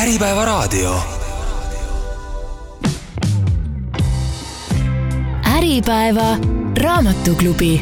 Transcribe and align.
Äripäevaraadio. 0.00 1.00
Äripäeva 5.56 6.36
raamatuklubi. 6.82 7.80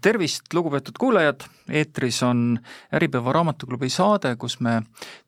tervist, 0.00 0.42
lugupeetud 0.52 0.92
kuulajad, 0.98 1.40
eetris 1.68 2.22
on 2.22 2.58
Äripäeva 2.94 3.32
raamatuklubi 3.32 3.88
saade, 3.88 4.36
kus 4.36 4.60
me 4.60 4.82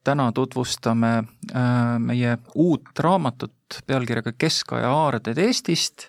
täna 0.04 0.32
tutvustame 0.32 1.16
äh, 1.16 1.62
meie 1.98 2.38
uut 2.54 2.98
raamatut 2.98 3.82
pealkirjaga 3.86 4.32
Keskaja 4.38 4.92
aarded 4.92 5.38
Eestist. 5.38 6.08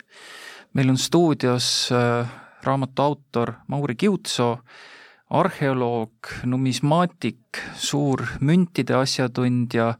meil 0.73 0.89
on 0.89 0.97
stuudios 0.97 1.89
äh, 1.91 2.27
raamatu 2.63 3.01
autor 3.01 3.53
Mauri 3.67 3.95
Kiutsoo 3.95 4.59
arheoloog, 5.29 6.29
numismaatik, 6.47 7.59
suur 7.75 8.23
müntide 8.39 8.95
asjatundja, 8.95 9.91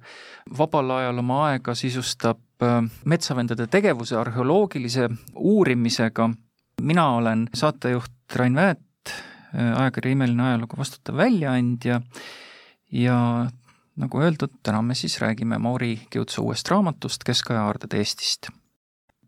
vabal 0.57 0.93
ajal 0.99 1.19
oma 1.19 1.41
aega 1.49 1.75
sisustab 1.75 2.63
äh, 2.63 2.79
metsavendade 3.05 3.67
tegevuse 3.67 4.15
arheoloogilise 4.17 5.09
uurimisega. 5.35 6.29
mina 6.81 7.09
olen 7.09 7.49
saatejuht 7.53 8.35
Rain 8.35 8.55
Väet, 8.55 8.79
äh, 9.09 9.79
ajakirja 9.81 10.11
Imeline 10.11 10.43
ajalugu 10.43 10.77
vastutav 10.77 11.17
väljaandja 11.17 12.01
ja 12.91 13.47
nagu 13.97 14.21
öeldud, 14.21 14.53
täna 14.63 14.81
me 14.81 14.95
siis 14.95 15.19
räägime 15.21 15.57
Mauri 15.59 15.99
Kiutsu 16.09 16.45
uuest 16.45 16.69
raamatust 16.69 17.23
Keskaja 17.23 17.65
aarded 17.65 17.97
Eestist. 17.97 18.49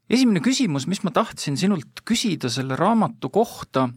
esimene 0.09 0.39
küsimus, 0.39 0.87
mis 0.87 1.03
ma 1.03 1.11
tahtsin 1.11 1.57
sinult 1.57 2.01
küsida 2.05 2.49
selle 2.49 2.75
raamatu 2.75 3.29
kohta, 3.29 3.89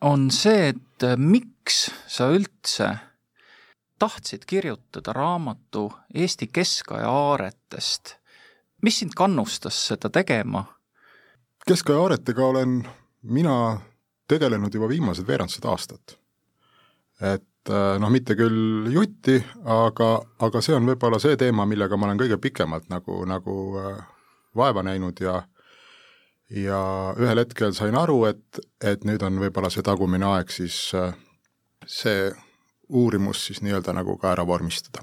on 0.00 0.30
see, 0.30 0.68
et 0.68 1.04
äh, 1.04 1.16
miks 1.16 1.88
sa 2.06 2.30
üldse 2.32 2.90
tahtsid 3.98 4.46
kirjutada 4.46 5.12
raamatu 5.12 5.88
Eesti 6.14 6.46
keskaja 6.46 7.10
aaretest. 7.10 8.14
mis 8.82 8.98
sind 8.98 9.12
kannustas 9.16 9.86
seda 9.86 10.10
tegema? 10.10 10.64
keskaja 11.66 12.00
aaretega 12.00 12.46
olen 12.46 12.88
mina 13.22 13.80
tegelenud 14.28 14.74
juba 14.74 14.88
viimased 14.88 15.26
veerandsada 15.26 15.68
aastat. 15.68 16.18
et 17.20 17.70
äh, 17.70 17.98
noh, 17.98 18.10
mitte 18.10 18.34
küll 18.38 18.86
jutti, 18.92 19.44
aga, 19.64 20.12
aga 20.38 20.60
see 20.62 20.76
on 20.76 20.86
võib-olla 20.86 21.18
see 21.18 21.36
teema, 21.36 21.66
millega 21.66 21.96
ma 21.96 22.06
olen 22.06 22.20
kõige 22.20 22.38
pikemalt 22.38 22.88
nagu, 22.88 23.24
nagu 23.26 23.56
äh, 23.82 24.02
vaeva 24.56 24.82
näinud 24.82 25.20
ja 25.20 25.42
ja 26.50 26.80
ühel 27.20 27.42
hetkel 27.42 27.74
sain 27.76 27.96
aru, 27.98 28.22
et, 28.30 28.60
et 28.84 29.04
nüüd 29.04 29.22
on 29.26 29.40
võib-olla 29.42 29.70
see 29.72 29.84
tagumine 29.84 30.28
aeg 30.32 30.52
siis 30.52 30.78
äh, 30.96 31.12
see 31.86 32.30
uurimus 32.88 33.46
siis 33.48 33.60
nii-öelda 33.64 33.92
nagu 33.96 34.16
ka 34.20 34.32
ära 34.32 34.46
vormistada 34.46 35.02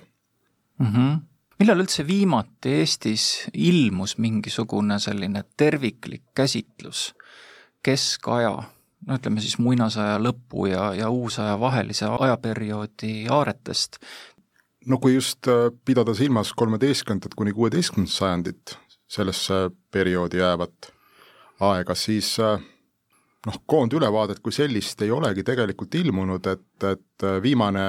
mm. 0.79 0.88
-hmm. 0.88 1.19
millal 1.59 1.85
üldse 1.85 2.07
viimati 2.07 2.79
Eestis 2.79 3.49
ilmus 3.53 4.17
mingisugune 4.17 4.99
selline 4.99 5.43
terviklik 5.57 6.23
käsitlus 6.33 7.13
keskaja, 7.85 8.63
no 9.07 9.17
ütleme 9.19 9.41
siis 9.41 9.59
muinasaja 9.61 10.17
lõpu 10.17 10.66
ja, 10.71 10.93
ja 10.93 11.09
uusaja 11.09 11.59
vahelise 11.59 12.09
ajaperioodi 12.19 13.27
aaretest? 13.29 13.99
no 14.85 14.97
kui 14.97 15.13
just 15.13 15.47
äh, 15.47 15.69
pidada 15.85 16.13
silmas 16.13 16.53
kolmeteistkümnendat 16.53 17.38
kuni 17.38 17.53
kuueteistkümnendat 17.53 18.17
sajandit, 18.17 18.77
sellesse 19.07 19.69
perioodi 19.91 20.38
jäävat 20.38 20.94
aega, 21.59 21.95
siis 21.95 22.36
äh, 22.39 22.59
noh, 23.45 23.58
koondülevaadet 23.66 24.42
kui 24.44 24.53
sellist 24.56 25.02
ei 25.02 25.11
olegi 25.11 25.44
tegelikult 25.44 25.95
ilmunud, 25.95 26.47
et, 26.52 26.84
et 26.84 27.23
äh, 27.23 27.42
viimane 27.44 27.88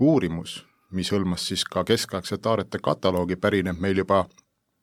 uurimus, 0.00 0.60
mis 0.96 1.12
hõlmas 1.12 1.46
siis 1.46 1.64
ka 1.64 1.84
keskaegsete 1.86 2.48
aarete 2.48 2.80
kataloogi, 2.82 3.36
pärineb 3.36 3.78
meil 3.80 4.02
juba 4.02 4.24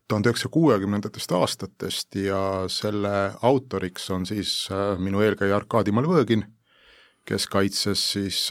tuhande 0.08 0.30
üheksasaja 0.30 0.54
kuuekümnendatest 0.54 1.31
aastatest 1.36 2.15
ja 2.21 2.42
selle 2.71 3.33
autoriks 3.42 4.10
on 4.15 4.26
siis 4.26 4.70
äh, 4.71 4.95
minu 4.99 5.21
eelkäija 5.26 5.58
Arkadi 5.58 5.92
Malvõgin, 5.92 6.45
kes 7.27 7.48
kaitses 7.52 8.05
siis 8.14 8.45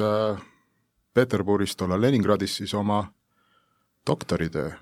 Peterburis, 1.17 1.73
tollal 1.81 2.03
Leningradis 2.05 2.59
siis 2.59 2.75
oma 2.77 3.07
doktoritöö 4.07 4.75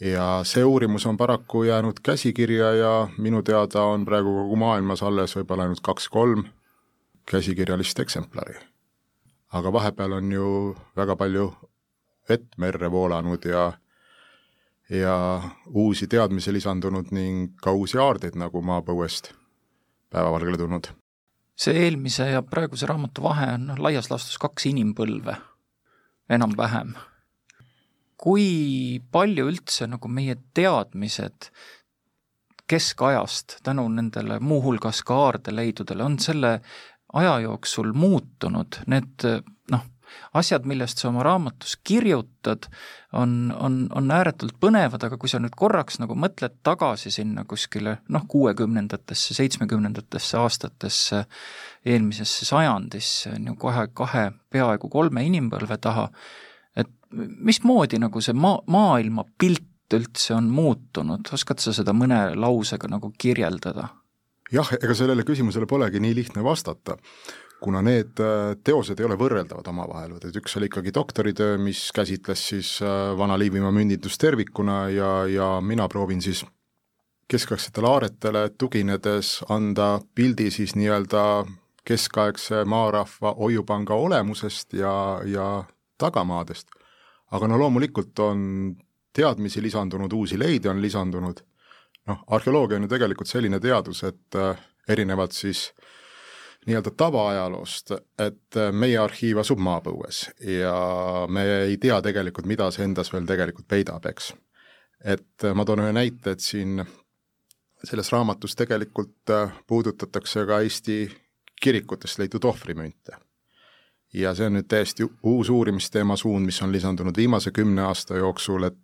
ja 0.00 0.40
see 0.44 0.64
uurimus 0.64 1.06
on 1.06 1.16
paraku 1.16 1.62
jäänud 1.62 2.00
käsikirja 2.02 2.72
ja 2.74 3.08
minu 3.18 3.42
teada 3.42 3.82
on 3.82 4.04
praegu 4.04 4.34
kogu 4.34 4.56
maailmas 4.56 5.02
alles 5.02 5.36
võib-olla 5.36 5.68
ainult 5.68 5.80
kaks-kolm 5.82 6.44
käsikirjalist 7.30 8.00
eksemplari. 8.00 8.54
aga 9.52 9.72
vahepeal 9.72 10.12
on 10.12 10.32
ju 10.32 10.76
väga 10.96 11.16
palju 11.16 11.54
vett 12.28 12.58
merre 12.58 12.90
voolanud 12.90 13.44
ja 13.44 13.72
ja 14.90 15.42
uusi 15.66 16.06
teadmisi 16.06 16.52
lisandunud 16.52 17.06
ning 17.10 17.56
ka 17.62 17.72
uusi 17.72 17.98
aardeid 17.98 18.34
nagu 18.36 18.62
maapõuest 18.62 19.32
päevavalgele 20.10 20.58
tulnud. 20.58 20.86
see 21.56 21.84
eelmise 21.84 22.30
ja 22.30 22.42
praeguse 22.42 22.86
raamatu 22.86 23.22
vahe 23.22 23.52
on 23.54 23.74
laias 23.78 24.10
laastus 24.10 24.38
kaks 24.38 24.66
inimpõlve, 24.66 25.36
enam-vähem 26.28 26.94
kui 28.24 29.00
palju 29.12 29.48
üldse 29.50 29.88
nagu 29.90 30.08
meie 30.08 30.38
teadmised 30.56 31.50
keskajast 32.70 33.58
tänu 33.66 33.84
nendele 33.92 34.38
muuhulgas 34.40 35.02
ka 35.04 35.18
aardeleidudele 35.26 36.04
on 36.04 36.16
selle 36.18 36.60
aja 37.14 37.34
jooksul 37.44 37.92
muutunud, 37.92 38.80
need 38.90 39.26
noh, 39.70 39.82
asjad, 40.34 40.64
millest 40.66 40.98
sa 40.98 41.10
oma 41.10 41.22
raamatus 41.26 41.76
kirjutad, 41.84 42.66
on, 43.12 43.52
on, 43.60 43.76
on 43.94 44.10
ääretult 44.10 44.56
põnevad, 44.60 45.04
aga 45.06 45.18
kui 45.20 45.30
sa 45.30 45.38
nüüd 45.42 45.54
korraks 45.56 46.00
nagu 46.02 46.16
mõtled 46.18 46.56
tagasi 46.66 47.12
sinna 47.14 47.44
kuskile 47.48 47.98
noh, 48.08 48.24
kuuekümnendatesse, 48.30 49.36
seitsmekümnendatesse 49.36 50.40
aastatesse, 50.40 51.24
eelmisesse 51.86 52.48
sajandisse, 52.48 53.36
on 53.36 53.52
ju 53.52 53.56
kohe 53.66 53.86
kahe, 53.94 54.26
peaaegu 54.50 54.90
kolme 54.90 55.26
inimpõlve 55.28 55.78
taha, 55.86 56.08
mismoodi 57.14 58.00
nagu 58.02 58.20
see 58.24 58.34
maa, 58.34 58.58
maailmapilt 58.66 59.94
üldse 59.94 60.34
on 60.34 60.48
muutunud, 60.50 61.28
oskad 61.32 61.60
sa 61.62 61.74
seda 61.76 61.92
mõne 61.94 62.32
lausega 62.34 62.88
nagu 62.90 63.12
kirjeldada? 63.18 63.90
jah, 64.52 64.70
ega 64.82 64.94
sellele 64.94 65.24
küsimusele 65.26 65.66
polegi 65.66 66.00
nii 66.02 66.14
lihtne 66.14 66.44
vastata, 66.44 66.96
kuna 67.64 67.80
need 67.82 68.20
äh, 68.22 68.54
teosed 68.64 69.00
ei 69.00 69.06
ole 69.06 69.16
võrreldavad 69.18 69.66
omavahel, 69.70 70.18
et 70.18 70.36
üks 70.36 70.58
oli 70.58 70.68
ikkagi 70.68 70.92
doktoritöö, 70.94 71.56
mis 71.58 71.86
käsitles 71.94 72.42
siis 72.52 72.76
äh, 72.84 73.14
Vana-Liivimaa 73.18 73.72
mündindust 73.74 74.20
tervikuna 74.20 74.88
ja, 74.92 75.12
ja 75.30 75.48
mina 75.64 75.88
proovin 75.88 76.22
siis 76.22 76.44
keskaegsetele 77.30 77.88
aaretele 77.88 78.48
tuginedes 78.58 79.38
anda 79.48 79.98
pildi 80.14 80.50
siis 80.52 80.74
nii-öelda 80.76 81.22
keskaegse 81.88 82.64
maarahva 82.68 83.34
hoiupanga 83.38 83.94
olemusest 83.94 84.76
ja, 84.76 84.94
ja 85.24 85.48
tagamaadest 85.98 86.68
aga 87.34 87.48
no 87.48 87.58
loomulikult 87.58 88.18
on 88.24 88.44
teadmisi 89.14 89.62
lisandunud, 89.62 90.12
uusi 90.12 90.38
leide 90.38 90.70
on 90.70 90.80
lisandunud, 90.82 91.42
noh, 92.10 92.24
arheoloogia 92.36 92.78
on 92.78 92.86
ju 92.86 92.94
tegelikult 92.94 93.30
selline 93.30 93.60
teadus, 93.62 94.02
et 94.08 94.38
äh, 94.38 94.64
erinevalt 94.90 95.36
siis 95.36 95.68
nii-öelda 96.66 96.94
tavaajaloost, 96.96 97.94
et 98.18 98.58
äh, 98.60 98.72
meie 98.72 98.98
arhiiv 98.98 99.42
asub 99.44 99.62
maapõues 99.62 100.24
ja 100.40 100.74
me 101.28 101.46
ei 101.68 101.78
tea 101.80 102.00
tegelikult, 102.02 102.48
mida 102.50 102.70
see 102.74 102.86
endas 102.88 103.12
veel 103.14 103.28
tegelikult 103.28 103.68
peidab, 103.70 104.06
eks. 104.10 104.32
et 105.04 105.46
äh, 105.46 105.54
ma 105.54 105.66
toon 105.66 105.84
ühe 105.86 105.94
näite, 105.94 106.34
et 106.34 106.44
siin 106.44 106.82
selles 107.84 108.08
raamatus 108.12 108.56
tegelikult 108.56 109.30
puudutatakse 109.68 110.46
ka 110.48 110.62
Eesti 110.64 111.04
kirikutest 111.60 112.18
leitud 112.18 112.44
ohvrimünte 112.48 113.18
ja 114.14 114.34
see 114.34 114.46
on 114.46 114.54
nüüd 114.58 114.68
täiesti 114.70 115.06
uus 115.22 115.50
uurimisteema 115.50 116.16
suund, 116.16 116.46
mis 116.46 116.62
on 116.62 116.72
lisandunud 116.72 117.16
viimase 117.16 117.50
kümne 117.50 117.82
aasta 117.82 118.16
jooksul, 118.16 118.70
et, 118.70 118.78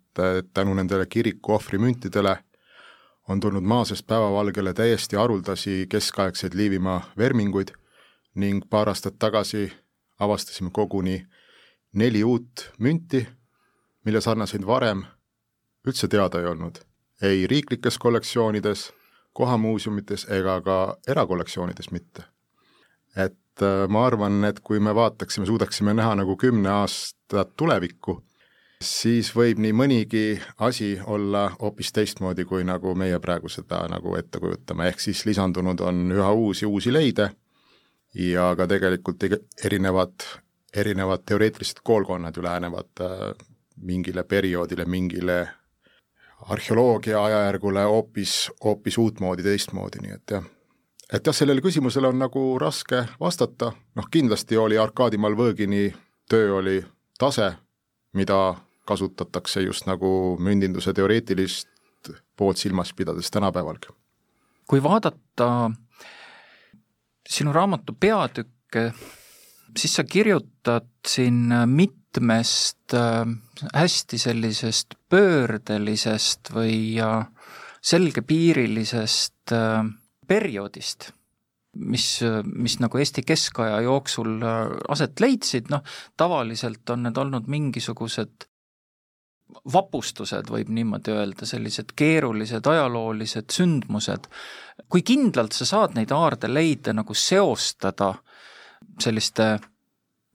tänu 0.53 0.73
nendele 0.73 1.05
kiriku 1.05 1.53
ohvrimüntidele 1.55 2.35
on 3.27 3.39
tulnud 3.39 3.63
maa 3.63 3.85
seest 3.85 4.07
päevavalgele 4.07 4.73
täiesti 4.73 5.15
haruldasi 5.15 5.85
keskaegseid 5.89 6.53
Liivimaa 6.53 7.13
verminguid 7.17 7.71
ning 8.35 8.63
paar 8.69 8.89
aastat 8.89 9.19
tagasi 9.19 9.71
avastasime 10.19 10.69
koguni 10.73 11.27
neli 11.93 12.23
uut 12.23 12.71
münti, 12.79 13.27
mille 14.05 14.21
sarnaseid 14.21 14.65
varem 14.67 15.05
üldse 15.87 16.07
teada 16.07 16.39
ei 16.39 16.45
olnud. 16.45 16.75
ei 17.21 17.47
riiklikes 17.47 17.97
kollektsioonides, 17.97 18.93
kohamuuseumites 19.33 20.25
ega 20.29 20.61
ka 20.61 20.97
erakollektsioonides 21.07 21.91
mitte. 21.91 22.23
Et 23.15 23.63
äh, 23.63 23.87
ma 23.89 24.05
arvan, 24.07 24.43
et 24.47 24.59
kui 24.59 24.79
me 24.79 24.95
vaataksime, 24.95 25.45
suudaksime 25.45 25.93
näha 25.93 26.15
nagu 26.21 26.35
kümne 26.39 26.69
aastat 26.81 27.55
tulevikku, 27.57 28.19
siis 28.81 29.33
võib 29.35 29.61
nii 29.61 29.73
mõnigi 29.77 30.25
asi 30.59 30.93
olla 31.05 31.49
hoopis 31.61 31.91
teistmoodi, 31.93 32.45
kui 32.45 32.63
nagu 32.67 32.95
meie 32.95 33.19
praegu 33.19 33.49
seda 33.49 33.83
nagu 33.91 34.15
ette 34.17 34.39
kujutame, 34.39 34.89
ehk 34.89 35.03
siis 35.03 35.25
lisandunud 35.25 35.81
on 35.85 36.07
üha 36.11 36.31
uusi, 36.33 36.65
uusi 36.65 36.93
leide 36.93 37.31
ja 38.17 38.51
ka 38.57 38.67
tegelikult 38.67 39.23
erinevad 39.65 40.25
erinevad 40.71 41.23
teoreetilised 41.25 41.81
koolkonnad 41.83 42.35
ju 42.35 42.43
lähenevad 42.43 43.01
mingile 43.81 44.23
perioodile, 44.23 44.85
mingile 44.85 45.49
arheoloogia 46.41 47.23
ajajärgule 47.23 47.83
hoopis, 47.83 48.51
hoopis 48.63 48.97
uutmoodi, 48.97 49.43
teistmoodi, 49.43 50.01
nii 50.01 50.11
et 50.15 50.31
jah. 50.31 50.43
Et 51.11 51.27
jah, 51.27 51.35
sellele 51.35 51.61
küsimusele 51.61 52.07
on 52.07 52.19
nagu 52.19 52.43
raske 52.59 53.05
vastata, 53.19 53.71
noh 53.95 54.09
kindlasti 54.11 54.57
oli 54.57 54.77
Arkadi 54.77 55.17
Malvõgini 55.17 55.89
töö 56.29 56.55
oli 56.59 56.79
tase, 57.19 57.51
mida 58.13 58.55
kasutatakse 58.87 59.61
just 59.61 59.85
nagu 59.85 60.37
mündinduse 60.39 60.93
teoreetilist 60.93 61.67
poolt 62.35 62.57
silmas 62.57 62.93
pidades 62.93 63.31
tänapäevalgi. 63.31 63.87
kui 64.67 64.83
vaadata 64.83 65.71
sinu 67.29 67.53
raamatu 67.53 67.93
peatükke, 67.99 68.93
siis 69.77 69.95
sa 69.95 70.03
kirjutad 70.03 70.87
siin 71.07 71.51
mit-, 71.65 72.01
mitmest 72.11 72.93
äh, 72.93 73.25
hästi 73.73 74.17
sellisest 74.17 74.95
pöördelisest 75.09 76.51
või 76.53 76.99
selgepiirilisest 77.81 79.51
äh, 79.51 79.85
perioodist, 80.31 81.09
mis, 81.91 82.05
mis 82.55 82.77
nagu 82.79 83.01
Eesti 83.01 83.23
keskaja 83.27 83.81
jooksul 83.87 84.37
äh, 84.39 84.61
aset 84.91 85.19
leidsid, 85.23 85.71
noh, 85.73 85.83
tavaliselt 86.19 86.89
on 86.93 87.05
need 87.07 87.19
olnud 87.19 87.51
mingisugused 87.51 88.47
vapustused, 89.73 90.47
võib 90.51 90.69
niimoodi 90.71 91.11
öelda, 91.11 91.45
sellised 91.47 91.91
keerulised 91.99 92.67
ajaloolised 92.67 93.51
sündmused. 93.51 94.29
kui 94.89 95.03
kindlalt 95.07 95.55
sa 95.55 95.65
saad 95.65 95.95
neid 95.95 96.11
aardeleide 96.15 96.93
nagu 96.95 97.13
seostada 97.13 98.13
selliste 98.99 99.57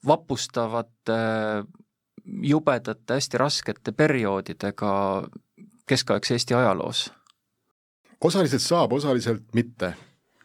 vapustavate, 0.07 1.19
jubedate, 2.43 3.15
hästi 3.15 3.39
raskete 3.41 3.93
perioodidega 3.93 4.93
keskaegse 5.87 6.35
Eesti 6.35 6.55
ajaloos? 6.55 7.11
Osaliselt 8.25 8.63
saab, 8.63 8.93
osaliselt 8.93 9.45
mitte, 9.55 9.93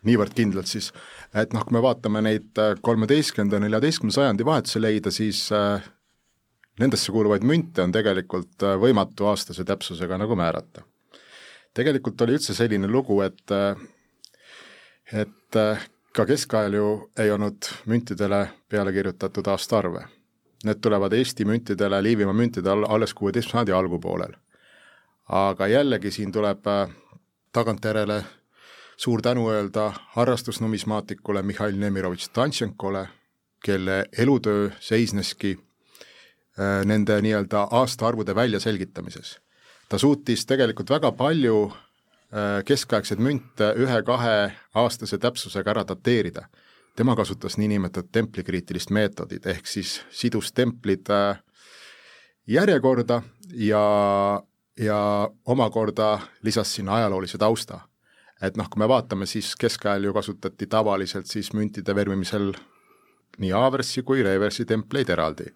niivõrd 0.08 0.34
kindlalt 0.36 0.68
siis, 0.68 0.92
et 1.38 1.54
noh, 1.54 1.64
kui 1.66 1.78
me 1.78 1.82
vaatame 1.84 2.22
neid 2.26 2.62
kolmeteistkümnenda, 2.82 3.60
neljateistkümnenda 3.62 4.18
sajandi 4.18 4.46
vahetuse 4.46 4.82
leida, 4.82 5.12
siis 5.14 5.46
äh, 5.56 5.84
nendesse 6.80 7.12
kuuluvaid 7.12 7.46
münte 7.48 7.84
on 7.84 7.94
tegelikult 7.94 8.64
äh, 8.66 8.78
võimatu 8.80 9.28
aastase 9.32 9.66
täpsusega 9.68 10.18
nagu 10.18 10.36
määrata. 10.36 10.84
tegelikult 11.74 12.22
oli 12.22 12.36
üldse 12.36 12.54
selline 12.54 12.88
lugu, 12.88 13.22
et 13.22 13.52
äh, 13.52 13.76
et 15.12 15.56
äh, 15.56 15.88
ka 16.16 16.26
keskajal 16.26 16.74
ju 16.74 16.88
ei 17.20 17.32
olnud 17.32 17.68
müntidele 17.86 18.48
peale 18.70 18.94
kirjutatud 18.94 19.48
aastaarve. 19.48 20.06
Need 20.64 20.82
tulevad 20.82 21.14
Eesti 21.14 21.46
müntidele, 21.46 22.04
Liivimaa 22.04 22.34
müntidele 22.34 22.86
alles 22.88 23.14
kuueteistkümnenda 23.14 23.72
sajandi 23.72 23.72
algupoolel. 23.72 24.34
aga 25.28 25.68
jällegi 25.68 26.12
siin 26.12 26.32
tuleb 26.32 26.68
äh, 26.68 26.90
tagantjärele 27.52 28.24
suur 28.98 29.22
tänu 29.22 29.50
öelda 29.50 29.94
harrastusnumismaatikule 30.16 31.42
Mihhail 31.42 31.78
Nemirovitš 31.78 32.30
Tantšenkole, 32.30 33.08
kelle 33.66 34.06
elutöö 34.18 34.70
seisneski 34.80 35.58
äh, 35.58 36.86
nende 36.86 37.22
nii-öelda 37.22 37.68
aastaarvude 37.72 38.36
väljaselgitamises. 38.36 39.40
ta 39.90 39.98
suutis 39.98 40.46
tegelikult 40.46 40.90
väga 40.90 41.12
palju 41.12 41.72
Äh, 42.32 42.62
keskaegseid 42.64 43.20
münte 43.20 43.74
ühe-kahe 43.76 44.54
aastase 44.80 45.18
täpsusega 45.20 45.74
ära 45.74 45.82
dateerida. 45.88 46.46
tema 46.96 47.16
kasutas 47.16 47.58
niinimetatud 47.58 48.12
templikriitilist 48.12 48.90
meetodit, 48.92 49.46
ehk 49.48 49.68
siis 49.68 50.02
sidus 50.12 50.52
templid 50.52 51.10
äh, 51.12 51.42
järjekorda 52.48 53.22
ja, 53.54 53.84
ja 54.80 55.30
omakorda 55.46 56.20
lisas 56.44 56.76
sinna 56.76 56.96
ajaloolise 56.96 57.38
tausta. 57.38 57.80
et 58.42 58.58
noh, 58.58 58.70
kui 58.70 58.80
me 58.82 58.88
vaatame, 58.90 59.26
siis 59.26 59.56
keskajal 59.56 60.04
ju 60.04 60.14
kasutati 60.14 60.68
tavaliselt 60.68 61.28
siis 61.30 61.54
müntide 61.54 61.96
vermimisel 61.96 62.54
nii 63.38 63.52
aversi 63.54 64.04
kui 64.04 64.24
reversi 64.24 64.66
templeid 64.66 65.10
eraldi 65.10 65.52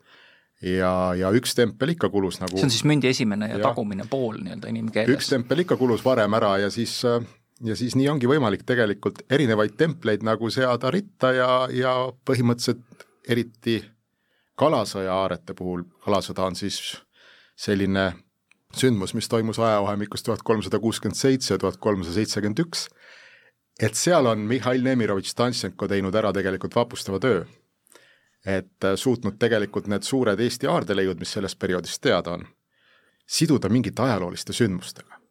ja, 0.61 0.91
ja 1.17 1.31
üks 1.35 1.55
tempel 1.57 1.95
ikka 1.95 2.09
kulus 2.13 2.39
nagu 2.41 2.57
see 2.57 2.67
on 2.67 2.73
siis 2.73 2.85
mündi 2.87 3.09
esimene 3.09 3.49
ja, 3.49 3.57
ja 3.57 3.69
tagumine 3.69 4.05
pool 4.09 4.37
nii-öelda 4.43 4.69
inimkeeles? 4.71 5.17
üks 5.17 5.31
tempel 5.33 5.65
ikka 5.65 5.77
kulus 5.79 6.05
varem 6.05 6.37
ära 6.37 6.55
ja 6.63 6.69
siis 6.73 7.01
ja 7.05 7.75
siis 7.75 7.95
nii 7.95 8.07
ongi 8.11 8.29
võimalik 8.29 8.65
tegelikult 8.67 9.23
erinevaid 9.29 9.75
templeid 9.79 10.23
nagu 10.27 10.49
seada 10.53 10.91
ritta 10.93 11.33
ja, 11.35 11.49
ja 11.71 11.97
põhimõtteliselt 12.27 13.05
eriti 13.27 13.81
Kalasõja 14.55 15.11
aarete 15.11 15.51
puhul, 15.51 15.81
Kalasõda 16.05 16.45
on 16.47 16.55
siis 16.55 16.77
selline 17.59 18.05
sündmus, 18.73 19.13
mis 19.13 19.29
toimus 19.29 19.59
ajavahemikus 19.59 20.23
tuhat 20.23 20.41
kolmsada 20.43 20.79
kuuskümmend 20.79 21.17
seitse, 21.17 21.57
tuhat 21.57 21.77
kolmsada 21.77 22.15
seitsekümmend 22.15 22.59
üks, 22.65 22.87
et 23.79 23.95
seal 23.95 24.25
on 24.25 24.47
Mihhail 24.49 24.83
Nemirovitš 24.83 25.35
Tantšenko 25.35 25.87
teinud 25.91 26.15
ära 26.15 26.33
tegelikult 26.33 26.75
vapustava 26.75 27.19
töö. 27.19 27.43
Et 28.45 28.85
äh, 28.85 28.95
suutnud 28.95 29.39
tegelikult 29.41 29.87
need 29.89 30.05
suured 30.05 30.39
Eesti 30.39 30.69
aardeleiud, 30.69 31.17
mis 31.19 31.31
sellest 31.33 31.59
perioodist 31.59 32.01
teada 32.01 32.35
on, 32.37 32.45
siduda 33.25 33.69
mingite 33.69 34.03
ajalooliste 34.05 34.53
sündmustega. 34.53 35.21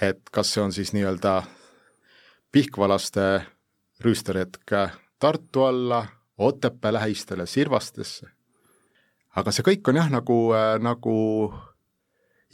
et 0.00 0.30
kas 0.32 0.48
see 0.50 0.62
on 0.62 0.72
siis 0.74 0.90
nii-öelda 0.92 1.44
pihkvalaste 2.52 3.44
rüüsterhetk 4.02 4.72
Tartu 5.18 5.62
alla, 5.62 6.06
Otepää 6.38 6.92
lähistele, 6.92 7.46
Sirvastesse, 7.46 8.26
aga 9.36 9.52
see 9.54 9.62
kõik 9.62 9.88
on 9.88 10.00
jah, 10.00 10.10
nagu, 10.10 10.38
äh, 10.50 10.80
nagu 10.82 11.14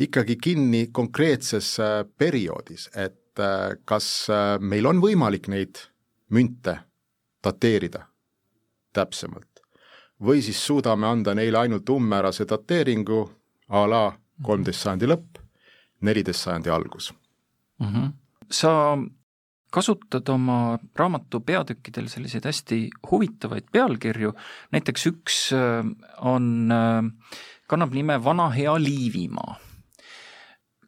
ikkagi 0.01 0.37
kinni 0.37 0.89
konkreetses 0.93 1.75
äh, 1.81 2.05
perioodis, 2.19 2.91
et 2.97 3.19
kas 3.89 4.27
meil 4.61 4.85
on 4.91 4.99
võimalik 5.01 5.47
neid 5.49 5.79
münte 6.35 6.75
dateerida 7.45 8.03
täpsemalt. 8.93 9.63
või 10.21 10.43
siis 10.43 10.59
suudame 10.67 11.07
anda 11.07 11.35
neile 11.35 11.59
ainult 11.59 11.89
umbmäärase 11.89 12.45
dateeringu 12.45 13.21
a 13.69 13.87
la 13.89 14.03
kolmteist 14.43 14.83
sajandi 14.83 15.07
lõpp, 15.07 15.39
neliteist 16.01 16.41
sajandi 16.45 16.71
algus 16.71 17.13
mm. 17.79 17.87
-hmm. 17.87 18.13
sa 18.51 18.99
kasutad 19.71 20.29
oma 20.29 20.79
raamatu 20.99 21.41
peatükkidel 21.41 22.09
selliseid 22.11 22.45
hästi 22.45 22.81
huvitavaid 23.11 23.71
pealkirju, 23.73 24.35
näiteks 24.75 25.07
üks 25.13 25.41
äh, 25.55 25.87
on, 26.27 26.71
äh, 26.75 27.37
kannab 27.71 27.95
nime 27.95 28.19
Vana 28.25 28.51
hea 28.51 28.75
Liivimaa. 28.79 29.59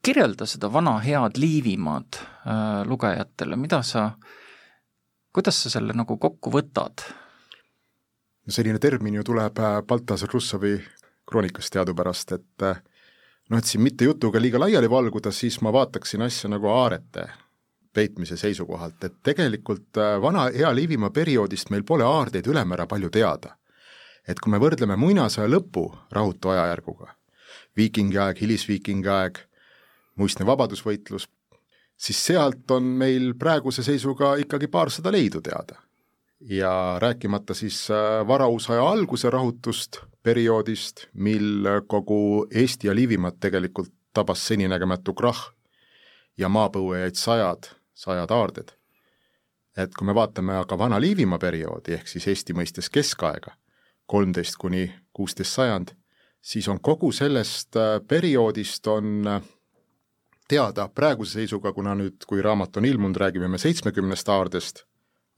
Kirjelda 0.03 0.47
seda 0.47 0.73
vana 0.73 0.99
head 1.01 1.39
Liivimaad 1.39 2.19
äh, 2.19 2.87
lugejatele, 2.87 3.57
mida 3.57 3.83
sa, 3.83 4.11
kuidas 5.33 5.63
sa 5.63 5.71
selle 5.71 5.97
nagu 5.97 6.19
kokku 6.19 6.51
võtad? 6.51 7.05
selline 8.49 8.79
termin 8.83 9.15
ju 9.15 9.25
tuleb 9.25 9.59
äh, 9.59 9.83
Baltasar 9.87 10.29
Russovi 10.33 10.81
kroonikast 11.31 11.73
teadupärast, 11.73 12.33
et 12.33 12.67
äh, 12.67 12.83
noh, 13.51 13.59
et 13.59 13.69
siin 13.69 13.83
mitte 13.83 14.05
jutuga 14.05 14.41
liiga 14.43 14.61
laiali 14.61 14.91
valguda, 14.91 15.33
siis 15.33 15.61
ma 15.63 15.73
vaataksin 15.73 16.23
asja 16.27 16.51
nagu 16.51 16.69
aarete 16.69 17.29
peitmise 17.93 18.37
seisukohalt, 18.41 19.05
et 19.05 19.19
tegelikult 19.23 19.99
äh, 20.01 20.17
vana 20.23 20.49
hea 20.55 20.75
Liivimaa 20.75 21.11
perioodist 21.11 21.71
meil 21.71 21.85
pole 21.85 22.05
aardeid 22.05 22.47
ülemäära 22.47 22.87
palju 22.87 23.11
teada. 23.11 23.57
et 24.29 24.39
kui 24.39 24.53
me 24.53 24.59
võrdleme 24.63 24.95
muinasõja 24.97 25.49
lõpu 25.51 25.81
rahutu 26.15 26.53
ajajärguga, 26.53 27.09
viikingi 27.77 28.19
aeg, 28.23 28.39
hilisviikingi 28.39 29.09
aeg, 29.11 29.41
muistne 30.17 30.47
vabadusvõitlus, 30.47 31.29
siis 31.97 32.25
sealt 32.27 32.71
on 32.71 32.83
meil 32.83 33.35
praeguse 33.39 33.83
seisuga 33.83 34.35
ikkagi 34.43 34.69
paarsada 34.69 35.13
leidu 35.13 35.41
teada 35.41 35.81
ja 36.41 36.97
rääkimata 36.99 37.55
siis 37.55 37.91
äh, 37.91 38.27
varausaja 38.27 38.83
alguse 38.83 39.31
rahutust 39.31 40.01
perioodist, 40.23 41.07
mil 41.13 41.67
kogu 41.87 42.47
Eesti 42.51 42.87
ja 42.87 42.95
Liivimaad 42.95 43.39
tegelikult 43.41 43.93
tabas 44.15 44.47
seninägematu 44.47 45.15
krahh 45.15 45.53
ja 46.39 46.49
maapõue 46.49 47.01
jäid 47.01 47.19
sajad, 47.19 47.71
sajad 47.95 48.31
aarded. 48.31 48.73
et 49.77 49.95
kui 49.97 50.05
me 50.05 50.15
vaatame 50.15 50.53
aga 50.53 50.77
vana 50.79 51.01
Liivimaa 51.01 51.39
perioodi, 51.39 51.95
ehk 51.97 52.09
siis 52.09 52.27
Eesti 52.29 52.53
mõistes 52.53 52.91
keskaega, 52.93 53.55
kolmteist 54.07 54.59
kuni 54.61 54.93
kuusteist 55.13 55.53
sajand, 55.53 55.95
siis 56.41 56.69
on 56.69 56.81
kogu 56.81 57.13
sellest 57.13 57.77
äh, 57.77 58.01
perioodist 58.09 58.87
on 58.87 59.27
äh, 59.27 59.43
teada 60.49 60.89
praeguse 60.89 61.39
seisuga, 61.41 61.73
kuna 61.73 61.95
nüüd, 61.95 62.25
kui 62.29 62.43
raamat 62.43 62.77
on 62.77 62.85
ilmunud, 62.85 63.17
räägime 63.17 63.49
me 63.49 63.59
seitsmekümnest 63.59 64.29
aardest 64.29 64.85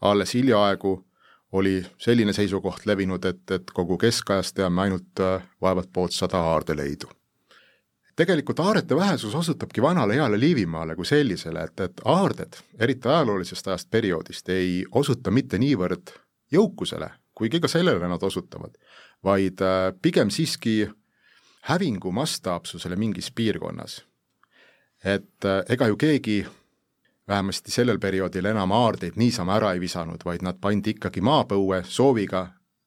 alles 0.05 0.35
hiljaaegu 0.35 1.05
oli 1.53 1.87
selline 1.99 2.33
seisukoht 2.33 2.87
levinud, 2.87 3.25
et, 3.25 3.51
et 3.51 3.71
kogu 3.75 3.99
keskajast 3.99 4.57
teame 4.59 4.83
ainult 4.83 5.21
äh, 5.21 5.43
vaevalt 5.61 5.93
pooltsada 5.93 6.39
aardeleidu. 6.39 7.09
tegelikult 8.17 8.61
aarete 8.61 8.97
vähesus 8.97 9.35
osutabki 9.35 9.83
vanale 9.83 10.15
heale 10.15 10.41
Liivimaale 10.41 10.97
kui 10.97 11.07
sellisele, 11.07 11.65
et, 11.65 11.81
et 11.81 12.01
aarded, 12.05 12.57
eriti 12.79 13.09
ajaloolisest 13.09 13.69
ajast 13.69 13.91
perioodist, 13.91 14.49
ei 14.49 14.85
osuta 14.91 15.31
mitte 15.31 15.59
niivõrd 15.59 16.13
jõukusele, 16.53 17.11
kuigi 17.35 17.61
ka 17.61 17.69
sellele 17.69 18.09
nad 18.09 18.23
osutavad, 18.23 18.75
vaid 19.25 19.63
äh, 19.63 19.93
pigem 20.03 20.31
siiski 20.31 20.91
hävingu 21.71 22.13
mastaapsusele 22.13 22.97
mingis 22.97 23.31
piirkonnas. 23.31 24.03
Et 25.05 25.45
äh, 25.45 25.63
ega 25.69 25.89
ju 25.89 25.97
keegi 25.97 26.47
vähemasti 27.29 27.71
sellel 27.71 27.99
perioodil 27.99 28.45
enam 28.45 28.73
aardeid 28.73 29.17
niisama 29.17 29.57
ära 29.57 29.73
ei 29.73 29.81
visanud, 29.81 30.25
vaid 30.25 30.43
nad 30.43 30.59
pandi 30.61 30.97
ikkagi 30.97 31.21
maapõue 31.25 31.83
sooviga 31.85 32.47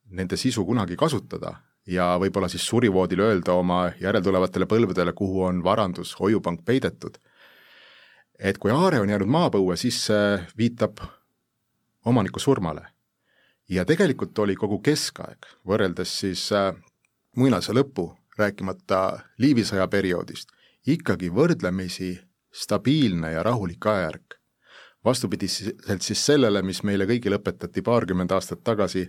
nende 0.09 0.37
sisu 0.37 0.65
kunagi 0.65 0.95
kasutada 0.95 1.55
ja 1.87 2.09
võib-olla 2.19 2.49
siis 2.51 2.65
surivoodil 2.67 3.21
öelda 3.23 3.55
oma 3.57 3.87
järeltulevatele 4.01 4.67
põlvedele, 4.69 5.13
kuhu 5.13 5.43
on 5.47 5.63
varandus, 5.63 6.15
hoiupank 6.19 6.65
peidetud. 6.65 7.17
et 8.39 8.57
kui 8.57 8.71
aare 8.71 8.99
on 8.99 9.09
jäänud 9.09 9.27
maapõue, 9.27 9.75
siis 9.77 10.05
see 10.05 10.37
viitab 10.57 10.99
omaniku 12.05 12.39
surmale. 12.39 12.85
ja 13.69 13.85
tegelikult 13.85 14.39
oli 14.39 14.55
kogu 14.55 14.79
keskaeg, 14.79 15.45
võrreldes 15.65 16.19
siis 16.19 16.51
äh, 16.51 16.75
muinasja 17.35 17.73
lõppu, 17.73 18.15
rääkimata 18.37 19.19
Liivi 19.37 19.63
sõja 19.65 19.87
perioodist, 19.87 20.49
ikkagi 20.87 21.29
võrdlemisi 21.33 22.15
stabiilne 22.53 23.31
ja 23.31 23.43
rahulik 23.43 23.85
ajajärk. 23.85 24.33
vastupidiselt 25.05 26.01
siis 26.01 26.25
sellele, 26.25 26.61
mis 26.61 26.81
meile 26.83 27.05
kõigile 27.07 27.37
õpetati 27.39 27.81
paarkümmend 27.81 28.31
aastat 28.31 28.63
tagasi 28.63 29.05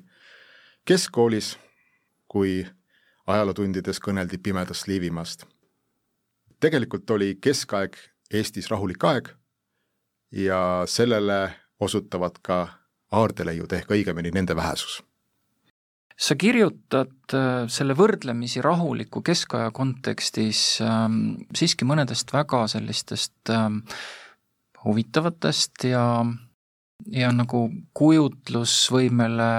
keskkoolis, 0.86 1.56
kui 2.28 2.66
ajalootundides 3.26 3.98
kõneldi 4.00 4.38
pimedast 4.38 4.86
Liivimaast. 4.86 5.44
tegelikult 6.60 7.10
oli 7.10 7.38
keskaeg 7.40 7.96
Eestis 8.30 8.70
rahulik 8.70 9.04
aeg 9.04 9.28
ja 10.32 10.82
sellele 10.86 11.54
osutavad 11.80 12.38
ka 12.42 12.68
aardeleiud 13.10 13.72
ehk 13.72 13.90
õigemini 13.90 14.30
nende 14.34 14.56
vähesus 14.56 15.07
sa 16.18 16.34
kirjutad 16.34 17.34
äh, 17.36 17.66
selle 17.70 17.94
võrdlemisi 17.98 18.62
rahuliku 18.64 19.22
keskaja 19.22 19.70
kontekstis 19.74 20.80
ähm, 20.82 21.44
siiski 21.54 21.86
mõnedest 21.86 22.32
väga 22.34 22.64
sellistest 22.70 23.52
ähm, 23.54 23.84
huvitavatest 24.82 25.86
ja, 25.86 26.04
ja 27.14 27.30
nagu 27.34 27.68
kujutlusvõimele 27.94 29.52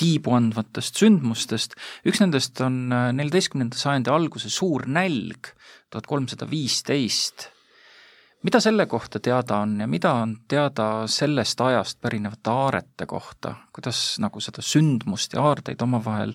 tiibu 0.00 0.34
andvatest 0.34 0.98
sündmustest, 0.98 1.76
üks 2.04 2.20
nendest 2.20 2.60
on 2.64 2.92
äh, 2.92 3.08
neljateistkümnenda 3.16 3.78
sajandi 3.78 4.12
alguse 4.12 4.52
suur 4.52 4.84
nälg, 4.90 5.54
tuhat 5.88 6.08
kolmsada 6.10 6.48
viisteist. 6.50 7.48
Mida 8.44 8.60
selle 8.60 8.86
kohta 8.86 9.20
teada 9.20 9.58
on 9.64 9.78
ja 9.80 9.86
mida 9.90 10.12
on 10.22 10.36
teada 10.48 11.06
sellest 11.10 11.60
ajast 11.60 12.00
pärinevate 12.00 12.50
aarete 12.50 13.06
kohta, 13.06 13.54
kuidas 13.72 14.16
nagu 14.20 14.40
seda 14.40 14.62
sündmust 14.62 15.32
ja 15.32 15.42
aardeid 15.42 15.82
omavahel 15.82 16.34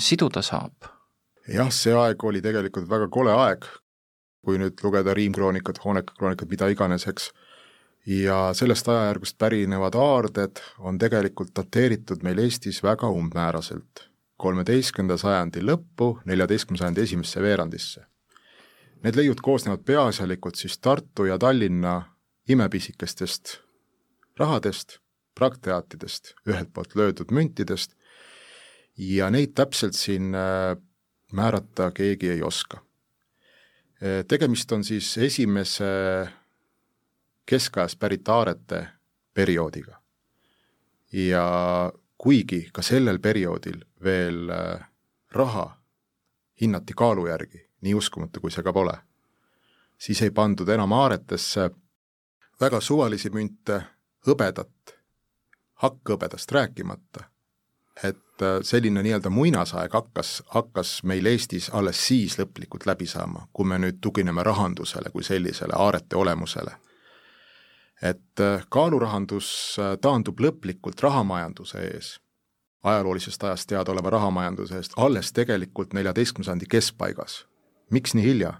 siduda 0.00 0.42
saab? 0.42 0.92
jah, 1.48 1.70
see 1.70 1.94
aeg 1.94 2.24
oli 2.24 2.42
tegelikult 2.42 2.88
väga 2.90 3.08
kole 3.08 3.32
aeg, 3.32 3.66
kui 4.44 4.58
nüüd 4.58 4.80
lugeda 4.82 5.14
riimkroonikat, 5.14 5.78
hoonekakroonikat, 5.84 6.50
mida 6.50 6.68
iganes, 6.72 7.06
eks 7.06 7.30
ja 8.06 8.54
sellest 8.54 8.88
ajajärgust 8.88 9.38
pärinevad 9.38 9.94
aarded 9.94 10.60
on 10.78 10.98
tegelikult 10.98 11.54
dateeritud 11.56 12.22
meil 12.22 12.38
Eestis 12.38 12.82
väga 12.82 13.10
umbmääraselt, 13.10 14.06
kolmeteistkümnenda 14.38 15.18
sajandi 15.18 15.62
lõppu, 15.66 16.12
neljateistkümnenda 16.24 16.84
sajandi 16.84 17.02
esimesse 17.02 17.42
veerandisse. 17.42 18.06
Need 19.04 19.16
leiud 19.16 19.40
koosnevad 19.42 19.84
peaasjalikult 19.84 20.56
siis 20.56 20.78
Tartu 20.78 21.24
ja 21.24 21.38
Tallinna 21.38 22.02
imepisikestest 22.48 23.58
rahadest, 24.38 24.98
praktteatidest, 25.34 26.34
ühelt 26.48 26.72
poolt 26.72 26.94
löödud 26.96 27.32
müntidest 27.32 27.96
ja 28.96 29.30
neid 29.30 29.54
täpselt 29.54 29.94
siin 29.94 30.34
äh, 30.34 30.76
määrata 31.32 31.90
keegi 31.90 32.30
ei 32.30 32.42
oska. 32.42 32.80
Äh, 34.02 34.24
tegemist 34.28 34.72
on 34.72 34.84
siis 34.84 35.18
esimese 35.18 35.86
keskajast 37.46 37.98
pärit 37.98 38.28
aarete 38.28 38.86
perioodiga. 39.34 40.00
ja 41.12 41.92
kuigi 42.18 42.68
ka 42.72 42.82
sellel 42.82 43.18
perioodil 43.18 43.84
veel 44.04 44.50
äh, 44.50 44.88
raha 45.30 45.82
hinnati 46.60 46.92
kaalu 46.96 47.26
järgi, 47.26 47.65
nii 47.86 47.94
uskumatu 47.94 48.42
kui 48.42 48.50
see 48.50 48.66
ka 48.66 48.74
pole, 48.74 48.98
siis 49.98 50.22
ei 50.22 50.34
pandud 50.34 50.68
enam 50.68 50.92
aaretesse 50.92 51.70
väga 52.60 52.80
suvalisi 52.80 53.30
münte, 53.30 53.80
hõbedat, 54.26 54.96
hakkhõbedast 55.82 56.52
rääkimata, 56.52 57.26
et 58.04 58.42
äh, 58.42 58.58
selline 58.62 59.02
nii-öelda 59.02 59.30
muinasaeg 59.30 59.92
hakkas, 59.92 60.42
hakkas 60.46 61.02
meil 61.04 61.26
Eestis 61.26 61.70
alles 61.72 62.00
siis 62.06 62.38
lõplikult 62.40 62.86
läbi 62.86 63.06
saama, 63.06 63.46
kui 63.52 63.68
me 63.68 63.78
nüüd 63.78 64.00
tugineme 64.00 64.42
rahandusele 64.42 65.12
kui 65.12 65.24
sellisele, 65.24 65.76
aarete 65.76 66.16
olemusele. 66.16 66.76
Et 68.02 68.40
äh, 68.40 68.66
kaalurahandus 68.68 69.48
äh, 69.80 69.96
taandub 70.00 70.40
lõplikult 70.40 71.00
rahamajanduse 71.02 71.84
ees, 71.92 72.16
ajaloolisest 72.84 73.44
ajast 73.44 73.68
teadaoleva 73.68 74.10
rahamajanduse 74.18 74.76
eest, 74.76 74.96
alles 74.96 75.32
tegelikult 75.32 75.92
neljateistkümnenda 75.96 76.50
sajandi 76.50 76.68
keskpaigas. 76.70 77.44
Miks 77.90 78.14
nii 78.14 78.24
hilja? 78.24 78.54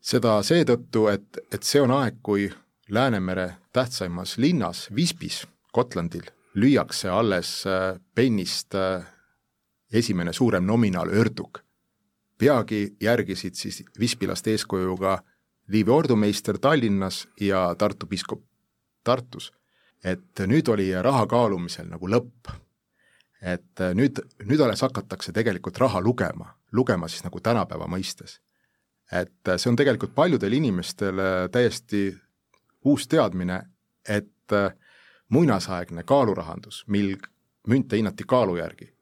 seda 0.00 0.38
seetõttu, 0.46 1.08
et, 1.10 1.38
et 1.50 1.62
see 1.66 1.80
on 1.82 1.90
aeg, 1.90 2.22
kui 2.22 2.50
Läänemere 2.88 3.56
tähtsaimas 3.74 4.36
linnas 4.38 4.84
Visbis, 4.94 5.40
Gotlandil, 5.74 6.28
lüüakse 6.54 7.10
alles 7.10 7.64
äh, 7.66 7.98
pennist 8.14 8.76
esimene 9.92 10.32
suurem 10.32 10.64
nominaal 10.64 11.08
Örduk. 11.08 11.62
peagi 12.38 12.96
järgisid 13.00 13.54
siis 13.54 13.82
vispilaste 13.98 14.50
eeskujuga 14.50 15.18
Liivi 15.68 15.90
ordumeister 15.90 16.58
Tallinnas 16.58 17.28
ja 17.40 17.74
Tartu 17.78 18.06
piiskop 18.06 18.42
Tartus. 19.04 19.52
et 20.04 20.40
nüüd 20.46 20.68
oli 20.68 20.92
raha 21.02 21.26
kaalumisel 21.26 21.88
nagu 21.88 22.08
lõpp. 22.08 22.50
et 23.42 23.80
nüüd, 23.94 24.20
nüüd 24.44 24.60
alles 24.60 24.80
hakatakse 24.80 25.32
tegelikult 25.32 25.78
raha 25.78 26.00
lugema, 26.00 26.54
lugema 26.72 27.08
siis 27.08 27.24
nagu 27.24 27.40
tänapäeva 27.40 27.86
mõistes. 27.86 28.40
et 29.12 29.48
see 29.56 29.70
on 29.70 29.76
tegelikult 29.76 30.14
paljudele 30.14 30.56
inimestele 30.56 31.48
täiesti 31.52 32.16
uus 32.84 33.06
teadmine, 33.08 33.62
et 34.08 34.54
muinasaegne 35.28 36.02
kaalurahandus, 36.02 36.84
mil 36.86 37.16
münte 37.68 37.96
hinnati 37.96 38.24
kaalu 38.26 38.56
järgi, 38.56 38.96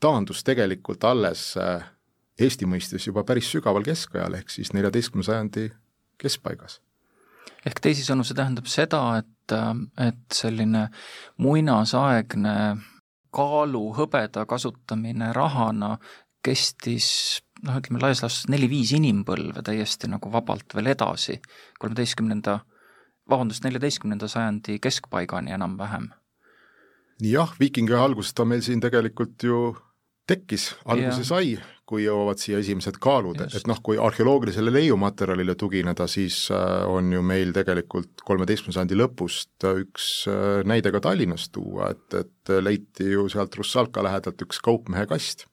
taandus 0.00 0.44
tegelikult 0.44 1.04
alles 1.04 1.56
Eesti 2.40 2.66
mõistes 2.66 3.04
juba 3.06 3.24
päris 3.28 3.50
sügaval 3.52 3.84
keskajal, 3.86 4.34
ehk 4.34 4.50
siis 4.50 4.72
neljateistkümnenda 4.72 5.26
sajandi 5.26 5.66
keskpaigas. 6.18 6.80
ehk 7.66 7.80
teisisõnu, 7.80 8.24
see 8.24 8.34
tähendab 8.34 8.66
seda, 8.66 9.02
et, 9.18 9.54
et 10.00 10.34
selline 10.34 10.88
muinasaegne 11.36 12.56
kaalu 13.30 13.84
hõbeda 13.96 14.46
kasutamine 14.48 15.32
rahana 15.32 15.96
kestis 16.42 17.08
noh, 17.66 17.78
ütleme 17.78 18.02
laias 18.02 18.22
laastus 18.24 18.48
neli-viis 18.52 18.94
inimpõlve 18.96 19.64
täiesti 19.66 20.10
nagu 20.10 20.32
vabalt 20.32 20.74
veel 20.76 20.92
edasi, 20.94 21.38
kolmeteistkümnenda, 21.82 22.58
vabandust, 23.30 23.64
neljateistkümnenda 23.66 24.28
sajandi 24.30 24.80
keskpaigani 24.82 25.54
enam-vähem. 25.58 26.10
jah, 27.22 27.52
viikingi 27.60 27.94
algusest 27.94 28.40
on 28.42 28.48
meil 28.50 28.62
siin 28.66 28.80
tegelikult 28.82 29.42
ju 29.46 29.76
tekkis, 30.26 30.72
alguse 30.90 31.24
sai, 31.26 31.54
kui 31.86 32.06
jõuavad 32.06 32.40
siia 32.40 32.58
esimesed 32.62 32.96
kaalud, 33.02 33.40
et 33.44 33.66
noh, 33.68 33.78
kui 33.84 33.98
arheoloogilisele 34.00 34.72
leiumaterjalile 34.72 35.54
tugineda, 35.58 36.06
siis 36.08 36.46
äh, 36.54 36.82
on 36.88 37.10
ju 37.12 37.22
meil 37.26 37.52
tegelikult 37.54 38.22
kolmeteistkümnenda 38.26 38.78
sajandi 38.78 38.98
lõpust 38.98 39.66
üks 39.82 40.08
äh, 40.30 40.62
näide 40.66 40.94
ka 40.94 41.02
Tallinnast 41.04 41.52
tuua, 41.54 41.92
et, 41.92 42.06
et 42.22 42.54
leiti 42.62 43.10
ju 43.12 43.28
sealt 43.30 43.58
Russalka 43.58 44.02
lähedalt 44.06 44.46
üks 44.46 44.62
kaupmehe 44.64 45.06
kast, 45.10 45.46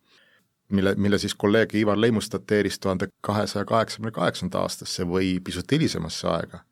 mille, 0.69 0.95
mille 0.95 1.17
siis 1.17 1.35
kolleeg 1.35 1.75
Ivar 1.75 2.01
Leimus 2.01 2.31
dateeris 2.31 2.79
tuhande 2.79 3.07
kahesaja 3.21 3.65
kaheksakümne 3.65 4.11
kaheksanda 4.11 4.59
aastasse 4.59 5.05
või 5.07 5.39
pisut 5.43 5.71
hilisemasse 5.71 6.27
aega. 6.27 6.63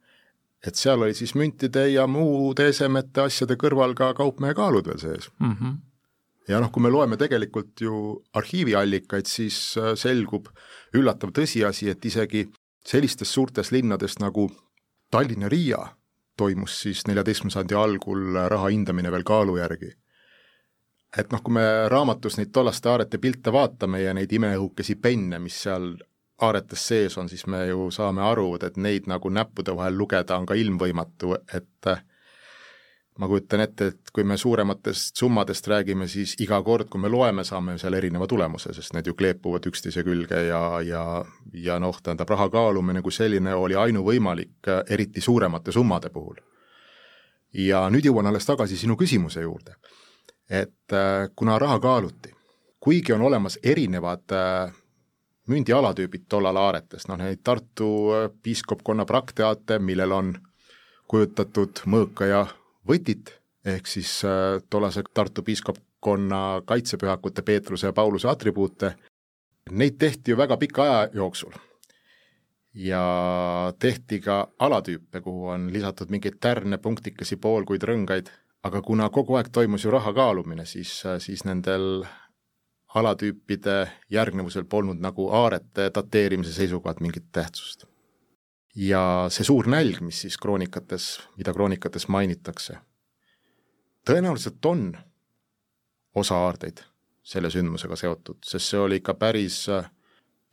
et 0.67 0.75
seal 0.75 1.01
oli 1.01 1.13
siis 1.13 1.35
müntide 1.35 1.87
ja 1.87 2.07
muude 2.07 2.67
esemete 2.67 3.21
asjade 3.21 3.55
kõrval 3.55 3.93
ka 3.95 4.13
kaupmehe 4.13 4.53
kaalud 4.53 4.87
veel 4.87 4.99
sees 4.99 5.29
mm. 5.39 5.51
-hmm 5.51 5.77
ja 6.47 6.61
noh, 6.63 6.71
kui 6.71 6.83
me 6.83 6.89
loeme 6.89 7.17
tegelikult 7.17 7.81
ju 7.81 8.23
arhiiviallikaid, 8.33 9.25
siis 9.27 9.77
äh, 9.77 9.95
selgub 9.95 10.47
üllatav 10.95 11.33
tõsiasi, 11.35 11.89
et 11.91 12.05
isegi 12.05 12.47
sellistes 12.85 13.33
suurtes 13.33 13.71
linnades 13.71 14.19
nagu 14.19 14.47
Tallinn 15.11 15.41
ja 15.41 15.49
Riia 15.49 15.81
toimus 16.37 16.81
siis 16.81 17.05
neljateistkümnenda 17.07 17.53
sajandi 17.53 17.77
algul 17.79 18.37
raha 18.51 18.69
hindamine 18.69 19.11
veel 19.11 19.25
kaalu 19.27 19.57
järgi. 19.57 19.93
Et 21.17 21.31
noh, 21.31 21.41
kui 21.43 21.53
me 21.53 21.63
raamatus 21.91 22.37
neid 22.37 22.51
tollaste 22.53 22.89
aarete 22.89 23.17
pilte 23.17 23.53
vaatame 23.53 24.01
ja 24.01 24.13
neid 24.13 24.31
imeõhukesi 24.33 24.97
penne, 25.01 25.39
mis 25.39 25.61
seal 25.63 25.93
aaretes 26.41 26.83
sees 26.87 27.17
on, 27.17 27.29
siis 27.29 27.47
me 27.47 27.63
ju 27.67 27.87
saame 27.91 28.21
aru, 28.21 28.51
et 28.61 28.77
neid 28.77 29.07
nagu 29.09 29.29
näppude 29.29 29.75
vahel 29.75 29.97
lugeda 29.97 30.37
on 30.37 30.45
ka 30.45 30.57
ilmvõimatu, 30.57 31.33
et 31.55 31.89
ma 33.17 33.27
kujutan 33.27 33.63
ette, 33.63 33.87
et 33.91 34.11
kui 34.13 34.23
me 34.27 34.37
suurematest 34.37 35.17
summadest 35.17 35.67
räägime, 35.67 36.07
siis 36.07 36.35
iga 36.43 36.59
kord, 36.63 36.89
kui 36.89 37.01
me 37.01 37.09
loeme, 37.09 37.43
saame 37.47 37.77
seal 37.81 37.97
erineva 37.97 38.27
tulemuse, 38.29 38.73
sest 38.77 38.93
need 38.93 39.09
ju 39.09 39.15
kleepuvad 39.17 39.65
üksteise 39.69 40.03
külge 40.05 40.43
ja, 40.49 40.61
ja 40.85 41.03
ja 41.53 41.79
noh, 41.81 41.97
tähendab, 42.03 42.29
raha 42.29 42.49
kaalumine 42.53 43.01
kui 43.01 43.15
selline 43.15 43.55
oli 43.55 43.75
ainuvõimalik, 43.75 44.69
eriti 44.89 45.21
suuremate 45.21 45.71
summade 45.71 46.13
puhul. 46.13 46.37
ja 47.53 47.87
nüüd 47.89 48.05
jõuan 48.05 48.27
alles 48.27 48.45
tagasi 48.45 48.77
sinu 48.77 48.95
küsimuse 48.99 49.41
juurde. 49.41 49.73
Et 50.49 50.93
äh, 50.93 51.29
kuna 51.35 51.59
raha 51.59 51.79
kaaluti, 51.79 52.35
kuigi 52.79 53.13
on 53.13 53.21
olemas 53.21 53.59
erinevad 53.63 54.31
äh, 54.31 54.73
mündi 55.47 55.73
alatüübid 55.73 56.27
tollal 56.29 56.55
aaretes, 56.55 57.07
noh 57.07 57.19
neid 57.19 57.43
Tartu 57.43 57.89
äh, 58.15 58.29
piiskopkonna 58.43 59.05
praktteate, 59.05 59.79
millel 59.79 60.11
on 60.11 60.33
kujutatud 61.07 61.83
mõõka 61.87 62.27
ja 62.27 62.45
võtit, 62.87 63.31
ehk 63.65 63.87
siis 63.87 64.21
tollase 64.69 65.03
Tartu 65.13 65.43
piiskopkonna 65.43 66.61
kaitsepühakute 66.67 67.41
Peetruse 67.41 67.87
ja 67.87 67.93
Pauluse 67.93 68.27
atribuute, 68.27 68.93
neid 69.71 69.95
tehti 69.99 70.31
ju 70.31 70.37
väga 70.37 70.57
pika 70.57 70.83
aja 70.83 71.09
jooksul. 71.13 71.51
ja 72.77 73.73
tehti 73.79 74.19
ka 74.19 74.51
alatüüpe, 74.59 75.21
kuhu 75.21 75.47
on 75.47 75.73
lisatud 75.73 76.11
mingeid 76.13 76.35
tärne, 76.39 76.77
punktikesi, 76.77 77.35
poolkuid, 77.35 77.83
rõngaid, 77.83 78.29
aga 78.63 78.81
kuna 78.81 79.09
kogu 79.09 79.35
aeg 79.37 79.51
toimus 79.51 79.83
ju 79.85 79.91
raha 79.91 80.13
kaalumine, 80.13 80.65
siis, 80.65 81.03
siis 81.19 81.43
nendel 81.45 82.05
alatüüpide 82.95 83.91
järgnevusel 84.09 84.65
polnud 84.65 84.99
nagu 85.03 85.29
aarete 85.29 85.91
dateerimise 85.93 86.53
seisukohalt 86.53 86.99
mingit 87.03 87.27
tähtsust 87.31 87.85
ja 88.77 89.01
see 89.33 89.45
suur 89.47 89.67
nälg, 89.69 90.01
mis 90.05 90.21
siis 90.25 90.37
kroonikates, 90.41 91.17
mida 91.37 91.53
kroonikates 91.53 92.07
mainitakse, 92.13 92.77
tõenäoliselt 94.05 94.65
on 94.69 94.91
osa 96.15 96.37
aardeid 96.45 96.83
selle 97.27 97.49
sündmusega 97.51 97.97
seotud, 97.99 98.39
sest 98.45 98.71
see 98.71 98.79
oli 98.79 99.01
ikka 99.01 99.17
päris, 99.19 99.65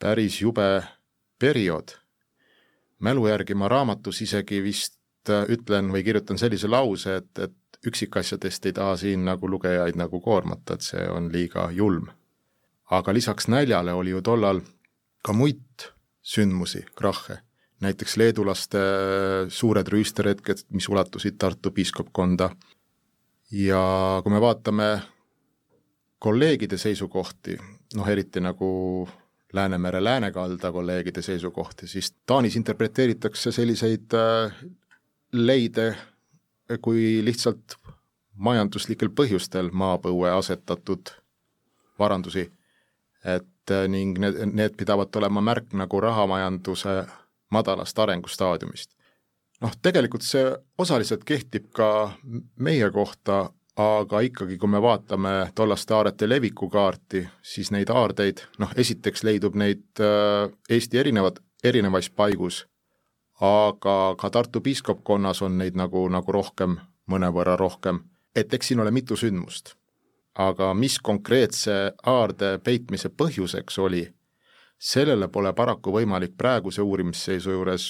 päris 0.01 0.41
jube 0.41 0.83
periood. 1.39 2.01
mälu 2.99 3.27
järgi 3.29 3.55
ma 3.55 3.69
raamatus 3.69 4.23
isegi 4.23 4.63
vist 4.63 5.29
ütlen 5.29 5.91
või 5.93 6.05
kirjutan 6.05 6.39
sellise 6.39 6.69
lause, 6.69 7.17
et, 7.17 7.39
et 7.39 7.55
üksikasjadest 7.87 8.67
ei 8.67 8.73
taha 8.77 8.97
siin 8.97 9.25
nagu 9.25 9.49
lugejaid 9.51 9.97
nagu 9.97 10.21
koormata, 10.21 10.75
et 10.75 10.87
see 10.87 11.09
on 11.09 11.31
liiga 11.33 11.71
julm. 11.73 12.09
aga 12.91 13.13
lisaks 13.15 13.49
näljale 13.49 13.93
oli 13.93 14.11
ju 14.11 14.21
tollal 14.23 14.61
ka 15.23 15.33
muid 15.33 15.89
sündmusi, 16.23 16.85
krahhe 16.95 17.39
näiteks 17.85 18.17
leedulaste 18.17 18.79
suured 19.49 19.89
rüüsteretked, 19.93 20.67
mis 20.71 20.89
ulatusid 20.89 21.37
Tartu 21.39 21.71
piiskopkonda 21.75 22.51
ja 23.51 23.83
kui 24.23 24.33
me 24.33 24.41
vaatame 24.41 24.89
kolleegide 26.19 26.79
seisukohti, 26.81 27.59
noh 27.97 28.09
eriti 28.09 28.41
nagu 28.41 28.71
Läänemere 29.55 30.01
läänekalda 30.03 30.73
kolleegide 30.75 31.23
seisukohti, 31.23 31.87
siis 31.87 32.09
Taanis 32.27 32.57
interpreteeritakse 32.59 33.53
selliseid 33.55 34.17
äh, 34.19 34.57
leide 35.33 35.93
kui 36.83 37.21
lihtsalt 37.25 37.77
majanduslikel 38.35 39.11
põhjustel 39.15 39.71
maapõue 39.73 40.31
asetatud 40.35 41.13
varandusi, 41.99 42.49
et 43.25 43.71
äh, 43.71 43.87
ning 43.89 44.19
need, 44.19 44.41
need 44.53 44.77
pidavat 44.79 45.17
olema 45.17 45.43
märk 45.45 45.73
nagu 45.79 46.01
rahamajanduse 46.01 47.05
madalast 47.55 47.99
arengustaadiumist. 47.99 48.91
noh, 49.63 49.73
tegelikult 49.83 50.25
see 50.27 50.49
osaliselt 50.79 51.23
kehtib 51.25 51.71
ka 51.73 51.89
meie 52.57 52.91
kohta, 52.91 53.51
aga 53.81 54.21
ikkagi, 54.27 54.59
kui 54.59 54.71
me 54.71 54.83
vaatame 54.83 55.51
tollaste 55.55 55.95
aarete 55.95 56.29
levikukaarti, 56.29 57.25
siis 57.43 57.71
neid 57.75 57.91
aardeid, 57.91 58.45
noh 58.59 58.75
esiteks 58.77 59.25
leidub 59.25 59.57
neid 59.59 60.03
äh, 60.03 60.51
Eesti 60.69 60.99
erinevad, 60.99 61.41
erinevais 61.65 62.11
paigus, 62.11 62.65
aga 63.45 64.15
ka 64.19 64.31
Tartu 64.31 64.61
piiskopkonnas 64.61 65.43
on 65.43 65.59
neid 65.59 65.77
nagu, 65.77 66.07
nagu 66.09 66.33
rohkem, 66.33 66.79
mõnevõrra 67.11 67.57
rohkem, 67.61 68.01
et 68.37 68.55
eks 68.55 68.73
siin 68.73 68.81
ole 68.81 68.91
mitu 68.91 69.17
sündmust. 69.17 69.75
aga 70.35 70.73
mis 70.75 70.97
konkreetse 70.99 71.75
aarde 72.11 72.59
peitmise 72.59 73.09
põhjuseks 73.09 73.77
oli, 73.79 74.03
sellele 74.79 75.29
pole 75.29 75.53
paraku 75.53 75.93
võimalik 75.95 76.33
praeguse 76.37 76.83
uurimisseisu 76.83 77.51
juures 77.51 77.85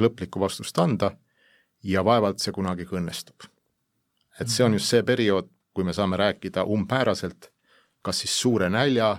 lõplikku 0.00 0.40
vastust 0.40 0.78
anda 0.78 1.12
ja 1.82 2.02
vaevalt 2.04 2.42
see 2.42 2.52
kunagi 2.52 2.86
ka 2.86 2.96
õnnestub. 2.96 3.36
et 4.40 4.48
see 4.48 4.64
on 4.64 4.72
just 4.72 4.86
see 4.86 5.02
periood, 5.02 5.48
kui 5.74 5.84
me 5.84 5.92
saame 5.92 6.16
rääkida 6.16 6.64
umbmääraselt 6.64 7.52
kas 8.06 8.22
siis 8.22 8.40
suure 8.40 8.70
nälja, 8.70 9.16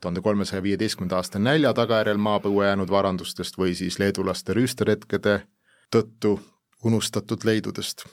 tuhande 0.00 0.20
kolmesaja 0.20 0.62
viieteistkümnenda 0.62 1.16
aasta 1.16 1.38
nälja 1.38 1.72
tagajärjel 1.74 2.18
maapõue 2.18 2.66
jäänud 2.66 2.90
varandustest 2.90 3.58
või 3.58 3.74
siis 3.74 3.98
leedulaste 3.98 4.54
rüüsteretkede 4.54 5.40
tõttu 5.94 6.38
unustatud 6.84 7.44
leidudest. 7.44 8.06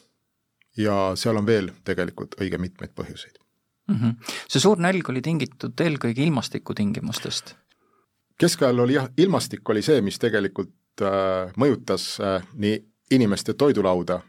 ja 0.78 1.12
seal 1.16 1.38
on 1.38 1.46
veel 1.46 1.72
tegelikult 1.84 2.36
õige 2.42 2.58
mitmeid 2.58 2.92
põhjuseid 2.96 3.38
mm. 3.88 3.96
-hmm. 3.96 4.16
see 4.48 4.60
suur 4.60 4.80
nälg 4.80 5.10
oli 5.10 5.22
tingitud 5.22 5.82
eelkõige 5.82 6.24
ilmastikutingimustest 6.24 7.56
keskajal 8.38 8.80
oli 8.80 8.94
jah, 8.94 9.10
ilmastik 9.18 9.70
oli 9.70 9.82
see, 9.82 10.02
mis 10.02 10.20
tegelikult 10.20 11.02
äh, 11.02 11.54
mõjutas 11.60 12.18
äh, 12.22 12.46
nii 12.54 12.80
inimeste 13.12 13.54
toidulauda 13.54 14.22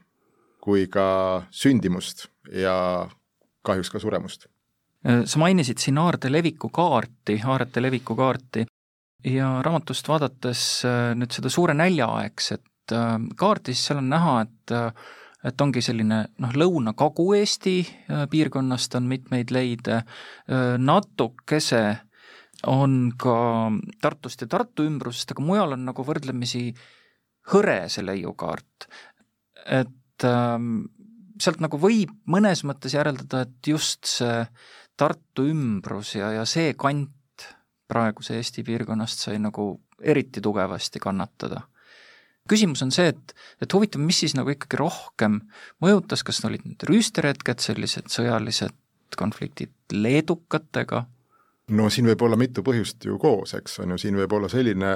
kui 0.65 0.87
ka 0.89 1.45
sündimust 1.53 2.29
ja 2.53 3.09
kahjuks 3.65 3.91
ka 3.93 4.01
suremust. 4.01 4.47
Äh, 5.05 5.25
sa 5.29 5.41
mainisid 5.41 5.81
siin 5.83 5.99
aarde 6.01 6.31
leviku 6.33 6.71
kaarti, 6.73 7.37
aarete 7.45 7.83
leviku 7.83 8.17
kaarti 8.17 8.65
ja 9.29 9.51
raamatust 9.65 10.09
vaadates 10.09 10.63
äh, 10.89 11.11
nüüd 11.19 11.35
seda 11.35 11.53
suure 11.53 11.75
näljaaegset 11.77 12.95
äh, 12.97 13.19
kaarti, 13.37 13.75
siis 13.75 13.91
seal 13.91 14.01
on 14.01 14.09
näha, 14.13 14.41
et 14.47 14.79
et 15.45 15.61
ongi 15.61 15.83
selline 15.85 16.23
noh, 16.41 16.53
Lõuna-Kagu-Eesti 16.57 17.75
piirkonnast 18.33 18.95
on 18.97 19.05
mitmeid 19.11 19.51
leide, 19.53 19.99
natukese 20.81 21.83
on 22.73 22.95
ka 23.21 23.35
Tartust 24.01 24.41
ja 24.41 24.49
Tartu 24.49 24.87
ümbrusest, 24.89 25.35
aga 25.35 25.45
mujal 25.45 25.77
on 25.77 25.85
nagu 25.85 26.07
võrdlemisi 26.09 26.71
hõre 27.53 27.77
see 27.93 28.07
leiukaart. 28.07 28.89
et 29.69 30.25
ähm, 30.25 30.87
sealt 31.37 31.61
nagu 31.61 31.77
võib 31.77 32.17
mõnes 32.25 32.65
mõttes 32.65 32.97
järeldada, 32.97 33.45
et 33.45 33.69
just 33.69 34.09
see 34.17 34.47
Tartu 34.97 35.49
ümbrus 35.51 36.15
ja, 36.15 36.31
ja 36.37 36.45
see 36.47 36.75
kant 36.79 37.47
praeguse 37.91 38.37
Eesti 38.39 38.63
piirkonnast 38.67 39.27
sai 39.27 39.39
nagu 39.43 39.81
eriti 40.01 40.41
tugevasti 40.41 41.01
kannatada. 41.03 41.63
küsimus 42.49 42.83
on 42.85 42.93
see, 42.93 43.09
et, 43.09 43.35
et 43.63 43.73
huvitav, 43.73 44.03
mis 44.05 44.19
siis 44.21 44.35
nagu 44.37 44.51
ikkagi 44.53 44.77
rohkem 44.77 45.41
mõjutas, 45.83 46.23
kas 46.23 46.45
olid 46.45 46.65
need 46.69 46.85
rüüsteretked, 46.89 47.61
sellised 47.65 48.13
sõjalised 48.13 48.75
konfliktid 49.17 49.73
leedukatega 49.93 51.05
no 51.73 51.89
siin 51.91 52.09
võib 52.11 52.25
olla 52.27 52.37
mitu 52.37 52.65
põhjust 52.65 53.05
ju 53.09 53.19
koos, 53.21 53.55
eks 53.57 53.79
on 53.85 53.95
ju, 53.95 54.01
siin 54.01 54.19
võib 54.19 54.33
olla 54.37 54.51
selline 54.53 54.93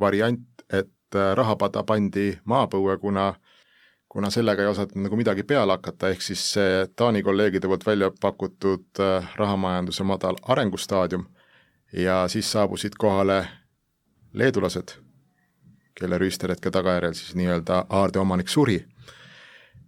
variant, 0.00 0.64
et 0.68 1.16
äh, 1.16 1.32
rahapada 1.36 1.84
pandi 1.84 2.30
maapõue, 2.48 2.96
kuna 3.02 3.32
kuna 4.08 4.30
sellega 4.30 4.62
ei 4.62 4.68
osatud 4.68 5.00
nagu 5.02 5.16
midagi 5.16 5.42
peale 5.42 5.72
hakata, 5.72 6.08
ehk 6.08 6.22
siis 6.22 6.44
see 6.52 6.86
Taani 6.96 7.22
kolleegide 7.22 7.68
poolt 7.68 7.86
välja 7.86 8.10
pakutud 8.20 9.00
äh, 9.00 9.32
rahamajanduse 9.36 10.04
madal 10.04 10.36
arengustaadium 10.42 11.26
ja 11.92 12.28
siis 12.28 12.52
saabusid 12.52 12.96
kohale 12.98 13.46
leedulased, 14.32 14.94
kelle 15.94 16.18
rüüsteretke 16.18 16.70
tagajärjel 16.70 17.14
siis 17.14 17.34
nii-öelda 17.34 17.84
aarde 17.88 18.18
omanik 18.18 18.48
suri. 18.48 18.84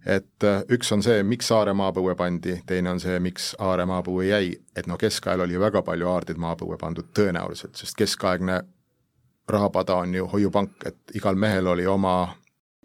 Et 0.05 0.43
äh, 0.43 0.63
üks 0.69 0.91
on 0.93 1.03
see, 1.05 1.23
miks 1.23 1.47
Saare 1.47 1.73
maapõue 1.77 2.15
pandi, 2.17 2.55
teine 2.65 2.89
on 2.89 2.99
see, 2.99 3.19
miks 3.21 3.51
Aare 3.59 3.85
maapõue 3.85 4.25
jäi, 4.25 4.53
et 4.75 4.87
no 4.89 4.97
keskajal 4.97 5.45
oli 5.45 5.59
väga 5.59 5.81
palju 5.85 6.09
aardeid 6.09 6.41
maapõue 6.41 6.77
pandud 6.81 7.09
tõenäoliselt, 7.13 7.75
sest 7.77 7.97
keskaegne 7.97 8.61
rahapada 9.49 9.95
on 10.01 10.15
ju 10.15 10.25
hoiupank, 10.27 10.85
et 10.85 11.15
igal 11.15 11.35
mehel 11.35 11.67
oli 11.67 11.85
oma 11.85 12.15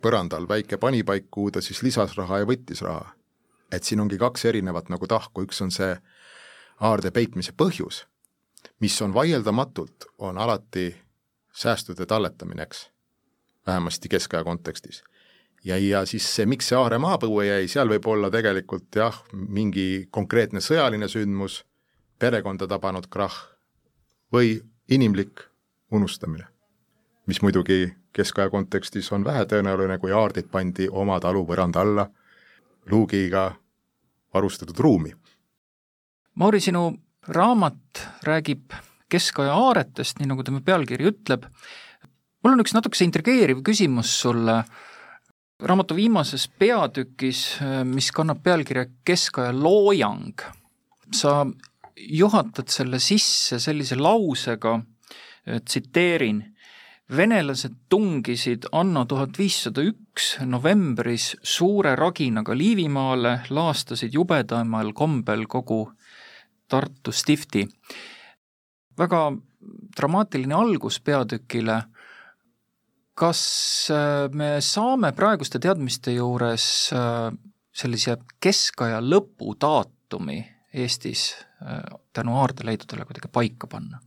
põrandal 0.03 0.49
väike 0.49 0.79
panipaik, 0.79 1.31
kuhu 1.31 1.51
ta 1.51 1.63
siis 1.65 1.83
lisas 1.83 2.17
raha 2.17 2.43
ja 2.43 2.49
võttis 2.49 2.83
raha. 2.83 3.13
et 3.73 3.83
siin 3.83 4.01
ongi 4.01 4.19
kaks 4.19 4.45
erinevat 4.45 4.89
nagu 4.89 5.07
tahku, 5.11 5.43
üks 5.43 5.59
on 5.63 5.73
see 5.75 5.97
aarde 6.81 7.11
peitmise 7.11 7.53
põhjus, 7.53 8.05
mis 8.81 8.95
on 9.03 9.15
vaieldamatult, 9.15 10.07
on 10.19 10.39
alati 10.39 10.95
säästude 11.53 12.07
talletamine, 12.07 12.63
eks, 12.63 12.91
vähemasti 13.67 14.09
keskaja 14.09 14.45
kontekstis. 14.45 15.03
Ja, 15.65 15.79
ja 15.79 16.05
siis 16.07 16.29
see, 16.35 16.47
miks 16.47 16.69
see 16.71 16.79
Aare 16.79 16.99
maapõue 17.03 17.47
jäi, 17.49 17.69
seal 17.69 17.89
võib 17.91 18.07
olla 18.07 18.31
tegelikult 18.31 18.95
jah, 18.95 19.17
mingi 19.33 20.07
konkreetne 20.15 20.61
sõjaline 20.63 21.09
sündmus, 21.11 21.65
perekonda 22.19 22.69
tabanud 22.71 23.09
krahh 23.11 23.41
või 24.33 24.61
inimlik 24.89 25.43
unustamine, 25.91 26.47
mis 27.27 27.43
muidugi 27.43 27.95
keskaja 28.13 28.51
kontekstis 28.51 29.13
on 29.13 29.25
vähetõenäoline, 29.25 29.99
kui 29.99 30.13
aardid 30.13 30.49
pandi 30.51 30.89
oma 30.91 31.19
talu 31.21 31.45
põranda 31.47 31.83
alla 31.83 32.07
luugiga 32.91 33.51
varustatud 34.35 34.79
ruumi. 34.79 35.13
Mauri, 36.35 36.61
sinu 36.61 36.91
raamat 37.29 38.03
räägib 38.27 38.75
keskaja 39.11 39.55
aaretest, 39.55 40.21
nii 40.21 40.31
nagu 40.31 40.45
tema 40.45 40.61
pealkiri 40.65 41.09
ütleb. 41.11 41.47
mul 42.45 42.55
on 42.55 42.63
üks 42.63 42.75
natukese 42.75 43.05
intrigeeriv 43.05 43.63
küsimus 43.67 44.21
sulle. 44.21 44.65
raamatu 45.63 45.97
viimases 45.97 46.49
peatükis, 46.49 47.59
mis 47.85 48.11
kannab 48.13 48.43
pealkirja 48.43 48.87
Keskaja 49.05 49.53
loojang, 49.53 50.43
sa 51.13 51.47
juhatad 51.97 52.69
selle 52.69 52.99
sisse 52.99 53.59
sellise 53.59 53.97
lausega, 53.97 54.81
tsiteerin 55.65 56.43
venelased 57.11 57.75
tungisid 57.89 58.67
anno 58.73 59.05
tuhat 59.07 59.39
viissada 59.39 59.83
üks 59.87 60.37
novembris 60.43 61.37
suure 61.43 61.95
raginaga 61.97 62.57
Liivimaale, 62.57 63.41
laastasid 63.51 64.15
jubedaimal 64.15 64.93
kombel 64.93 65.47
kogu 65.47 65.93
Tartu 66.69 67.13
stifti. 67.13 67.69
väga 68.99 69.33
dramaatiline 69.97 70.55
algus 70.55 71.01
peatükile. 71.01 71.83
kas 73.15 73.89
äh, 73.91 74.31
me 74.33 74.61
saame 74.61 75.13
praeguste 75.13 75.59
teadmiste 75.59 76.13
juures 76.13 76.93
äh, 76.93 77.33
sellise 77.73 78.17
keskaja 78.41 79.01
lõpudaatumi 79.01 80.45
Eestis 80.75 81.37
äh, 81.63 81.81
tänu 82.13 82.37
aardeleidudele 82.37 83.05
kuidagi 83.05 83.29
paika 83.33 83.67
panna? 83.67 84.01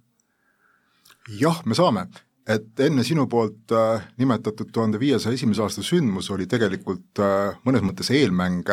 jah, 1.40 1.66
me 1.66 1.76
saame 1.76 2.08
et 2.50 2.82
enne 2.82 3.04
sinu 3.06 3.28
poolt 3.30 3.72
äh, 3.72 4.08
nimetatud 4.18 4.72
tuhande 4.74 5.00
viiesaja 5.00 5.38
esimese 5.38 5.62
aasta 5.62 5.84
sündmus 5.86 6.32
oli 6.34 6.48
tegelikult 6.50 7.22
äh, 7.22 7.60
mõnes 7.66 7.86
mõttes 7.86 8.10
eelmäng 8.10 8.66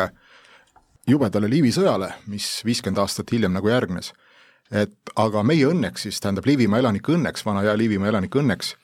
jubedale 1.06 1.50
Liivi 1.50 1.70
sõjale, 1.74 2.10
mis 2.26 2.46
viiskümmend 2.66 2.98
aastat 3.02 3.30
hiljem 3.32 3.52
nagu 3.54 3.68
järgnes. 3.68 4.12
et 4.70 5.12
aga 5.16 5.42
meie 5.46 5.66
õnneks 5.66 6.02
siis, 6.02 6.20
tähendab 6.20 6.46
Liivimaa 6.46 6.80
elanike 6.82 7.12
õnneks, 7.12 7.44
vana 7.46 7.60
hea 7.62 7.76
Liivimaa 7.78 8.08
elanike 8.08 8.38
õnneks, 8.38 8.74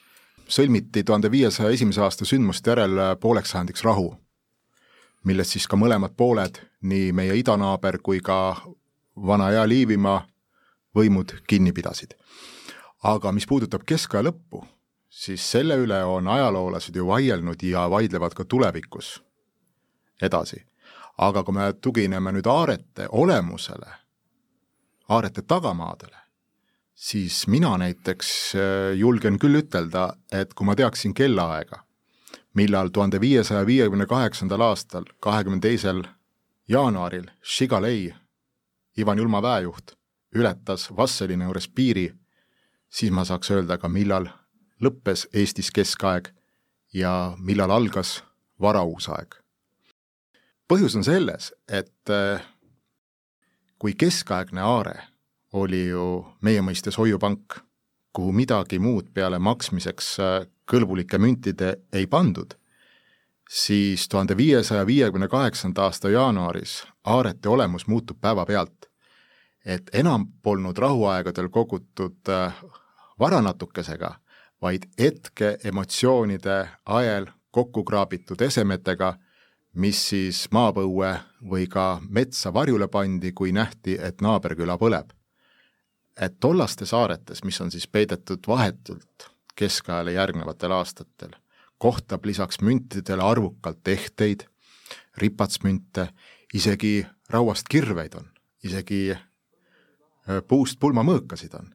sõlmiti 0.49 1.03
tuhande 1.05 1.31
viiesaja 1.31 1.71
esimese 1.71 2.01
aasta 2.01 2.25
sündmuste 2.25 2.71
järel 2.71 2.99
äh, 2.99 3.17
pooleks 3.21 3.51
sajandiks 3.51 3.83
rahu, 3.85 4.13
millest 5.25 5.57
siis 5.57 5.67
ka 5.67 5.77
mõlemad 5.77 6.15
pooled, 6.17 6.61
nii 6.83 7.13
meie 7.13 7.35
idanaaber 7.39 7.99
kui 7.99 8.21
ka 8.21 8.37
vana 9.17 9.51
hea 9.51 9.65
Liivimaa 9.69 10.21
võimud 10.95 11.35
kinni 11.47 11.73
pidasid. 11.73 12.15
aga 13.03 13.33
mis 13.33 13.47
puudutab 13.47 13.83
keskaja 13.83 14.23
lõppu, 14.29 14.63
siis 15.12 15.44
selle 15.51 15.77
üle 15.77 16.01
on 16.09 16.29
ajaloolased 16.29 16.96
ju 16.96 17.07
vaielnud 17.07 17.62
ja 17.62 17.85
vaidlevad 17.90 18.35
ka 18.35 18.44
tulevikus 18.44 19.20
edasi. 20.22 20.66
aga 21.18 21.42
kui 21.44 21.55
me 21.55 21.72
tugineme 21.72 22.33
nüüd 22.33 22.46
aarete 22.48 23.05
olemusele, 23.12 23.90
aarete 25.09 25.42
tagamaadele, 25.42 26.16
siis 26.94 27.46
mina 27.46 27.77
näiteks 27.79 28.31
äh, 28.57 28.96
julgen 28.96 29.37
küll 29.38 29.61
ütelda, 29.61 30.14
et 30.33 30.55
kui 30.55 30.66
ma 30.66 30.75
teaksin 30.75 31.14
kellaaega, 31.14 31.83
millal 32.55 32.88
tuhande 32.88 33.20
viiesaja 33.20 33.66
viiekümne 33.66 34.07
kaheksandal 34.07 34.64
aastal, 34.70 35.05
kahekümne 35.20 35.61
teisel 35.61 36.03
jaanuaril 36.68 37.29
Šigalei, 37.42 38.14
Ivan 38.98 39.18
Julma 39.18 39.42
väejuht, 39.42 39.92
ületas 40.35 40.88
Vastseliina 40.96 41.44
juures 41.44 41.68
piiri, 41.68 42.09
siis 42.88 43.12
ma 43.12 43.25
saaks 43.29 43.53
öelda 43.53 43.79
ka, 43.79 43.88
millal 43.88 44.33
lõppes 44.83 45.29
Eestis 45.35 45.71
keskaeg 45.71 46.33
ja 46.95 47.37
millal 47.38 47.71
algas 47.71 48.23
varauusaeg. 48.61 49.35
põhjus 50.68 50.97
on 50.97 51.05
selles, 51.05 51.53
et 51.68 52.11
äh, 52.11 52.42
kui 53.79 53.95
keskaegne 53.95 54.61
aare 54.61 55.03
oli 55.53 55.88
ju 55.88 56.25
meie 56.40 56.62
mõistes 56.64 56.97
hoiupank, 56.99 57.59
kuhu 58.12 58.33
midagi 58.33 58.79
muud 58.79 59.12
peale 59.14 59.38
maksmiseks 59.38 60.18
äh, 60.21 60.47
kõlbulike 60.71 61.18
müntide 61.18 61.75
ei 61.92 62.07
pandud, 62.07 62.55
siis 63.51 64.09
tuhande 64.09 64.37
viiesaja 64.37 64.87
viiekümne 64.87 65.29
kaheksanda 65.29 65.88
aasta 65.88 66.11
jaanuaris 66.11 66.83
aarete 67.05 67.49
olemus 67.49 67.87
muutub 67.87 68.21
päevapealt. 68.21 68.88
et 69.64 69.90
enam 69.92 70.27
polnud 70.42 70.79
rahuaegadel 70.79 71.49
kogutud 71.49 72.29
äh, 72.29 72.55
varanatukesega 73.18 74.22
vaid 74.62 74.87
hetke 75.01 75.57
emotsioonide 75.64 76.68
ajel 76.87 77.27
kokku 77.51 77.85
kraabitud 77.85 78.40
esemetega, 78.40 79.14
mis 79.75 79.98
siis 80.09 80.44
maapõue 80.53 81.11
või 81.51 81.66
ka 81.70 82.01
metsa 82.09 82.53
varjule 82.55 82.88
pandi, 82.88 83.33
kui 83.33 83.53
nähti, 83.53 83.98
et 84.01 84.20
naaberküla 84.20 84.79
põleb. 84.79 85.12
et 86.20 86.35
tollaste 86.40 86.85
saaretes, 86.87 87.40
mis 87.44 87.61
on 87.61 87.70
siis 87.70 87.87
peidetud 87.88 88.44
vahetult 88.48 89.31
keskajale 89.57 90.12
järgnevatel 90.12 90.72
aastatel, 90.72 91.31
kohtab 91.79 92.25
lisaks 92.25 92.61
müntidele 92.61 93.22
arvukalt 93.22 93.88
ehteid, 93.88 94.44
ripatsmünte, 95.16 96.09
isegi 96.55 97.07
rauast 97.31 97.68
kirveid 97.68 98.14
on, 98.14 98.29
isegi 98.64 99.16
puust 100.48 100.79
pulmamõõkasid 100.81 101.57
on 101.57 101.72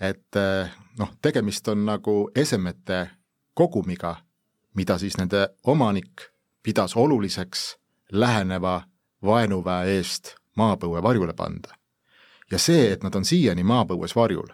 et 0.00 0.36
eh, 0.36 0.70
noh, 0.98 1.10
tegemist 1.22 1.68
on 1.68 1.84
nagu 1.86 2.30
esemete 2.34 3.10
kogumiga, 3.54 4.16
mida 4.74 4.98
siis 4.98 5.16
nende 5.18 5.48
omanik 5.66 6.30
pidas 6.62 6.96
oluliseks 6.96 7.76
läheneva 8.12 8.82
vaenuväe 9.22 9.96
eest 9.96 10.34
maapõue 10.56 11.02
varjule 11.02 11.32
panda. 11.32 11.74
ja 12.50 12.58
see, 12.58 12.92
et 12.92 13.02
nad 13.02 13.14
on 13.14 13.24
siiani 13.24 13.62
maapõues 13.64 14.16
varjul 14.16 14.50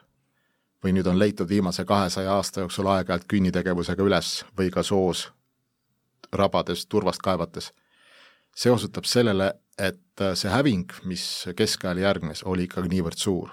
või 0.85 0.93
nüüd 0.97 1.07
on 1.07 1.19
leitud 1.19 1.49
viimase 1.49 1.85
kahesaja 1.85 2.33
aasta 2.35 2.61
jooksul 2.61 2.87
aeg-ajalt 2.87 3.27
künnitegevusega 3.29 4.03
üles 4.03 4.45
või 4.59 4.71
ka 4.71 4.83
soos 4.83 5.31
rabades, 6.33 6.87
turvast 6.87 7.21
kaevates, 7.21 7.73
see 8.55 8.71
osutab 8.71 9.05
sellele, 9.05 9.53
et 9.79 10.23
see 10.35 10.51
häving, 10.51 10.93
mis 11.05 11.25
keskajal 11.57 11.99
järgnes, 11.99 12.45
oli 12.45 12.69
ikkagi 12.69 12.89
niivõrd 12.89 13.19
suur 13.19 13.51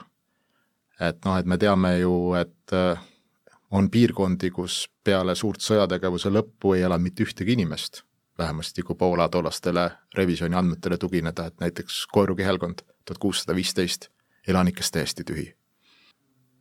et 1.00 1.26
noh, 1.26 1.38
et 1.38 1.46
me 1.46 1.58
teame 1.58 1.98
ju, 2.00 2.34
et 2.40 2.74
äh, 2.74 3.00
on 3.72 3.90
piirkondi, 3.92 4.52
kus 4.52 4.88
peale 5.04 5.36
suurt 5.36 5.62
sõjategevuse 5.62 6.32
lõppu 6.34 6.76
ei 6.76 6.86
ela 6.88 6.98
mitte 6.98 7.24
ühtegi 7.24 7.54
inimest, 7.54 8.04
vähemasti 8.38 8.84
kui 8.84 8.96
Poola 8.96 9.30
tollastele 9.30 9.90
revisjoni 10.16 10.56
andmetele 10.56 10.98
tugineda, 10.98 11.46
et 11.46 11.60
näiteks 11.60 12.06
Koiru 12.12 12.36
kihelkond 12.36 12.84
tuhat 13.06 13.20
kuussada 13.20 13.56
viisteist, 13.56 14.10
elanikest 14.48 14.94
täiesti 14.94 15.24
tühi 15.24 15.54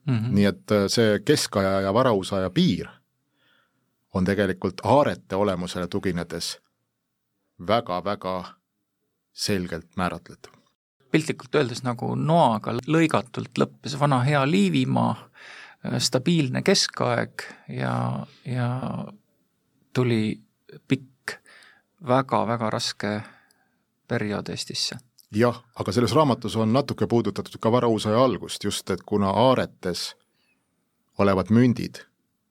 mm. 0.06 0.18
-hmm. 0.18 0.28
nii 0.30 0.44
et 0.44 0.70
äh, 0.70 0.86
see 0.88 1.20
keskaja 1.24 1.80
ja 1.80 1.94
varausaja 1.94 2.50
piir 2.50 2.88
on 4.14 4.24
tegelikult 4.24 4.80
aarete 4.84 5.36
olemusele 5.36 5.88
tuginedes 5.88 6.58
väga-väga 7.66 8.44
selgelt 9.32 9.96
määratletav 9.96 10.52
piltlikult 11.10 11.54
öeldes 11.54 11.82
nagu 11.86 12.14
noaga 12.14 12.74
lõigatult 12.86 13.58
lõppes 13.58 13.96
vana 14.00 14.20
hea 14.26 14.42
Liivimaa, 14.48 15.14
äh, 15.86 15.98
stabiilne 15.98 16.62
keskaeg 16.62 17.46
ja, 17.68 18.26
ja 18.44 18.68
tuli 19.94 20.40
pikk 20.88 21.38
väga-väga 22.06 22.70
raske 22.70 23.20
periood 24.08 24.48
Eestisse. 24.48 24.98
jah, 25.34 25.62
aga 25.74 25.92
selles 25.92 26.12
raamatus 26.14 26.56
on 26.56 26.72
natuke 26.72 27.06
puudutatud 27.06 27.58
ka 27.60 27.72
varausaja 27.72 28.24
algust, 28.24 28.64
just 28.64 28.90
et 28.90 29.02
kuna 29.02 29.30
aaretes 29.30 30.14
olevad 31.18 31.50
mündid, 31.50 32.04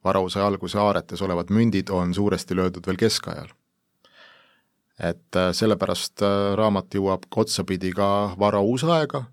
varausaja 0.04 0.48
alguse 0.48 0.80
aaretes 0.80 1.22
olevad 1.22 1.50
mündid 1.50 1.90
on 1.90 2.14
suuresti 2.14 2.56
löödud 2.56 2.88
veel 2.88 2.98
keskajal 2.98 3.54
et 5.00 5.36
äh, 5.36 5.52
sellepärast 5.54 6.24
äh, 6.24 6.54
raamat 6.56 6.96
jõuab 6.96 7.28
otsapidi 7.36 7.92
ka 7.96 8.36
varauusaega, 8.40 9.26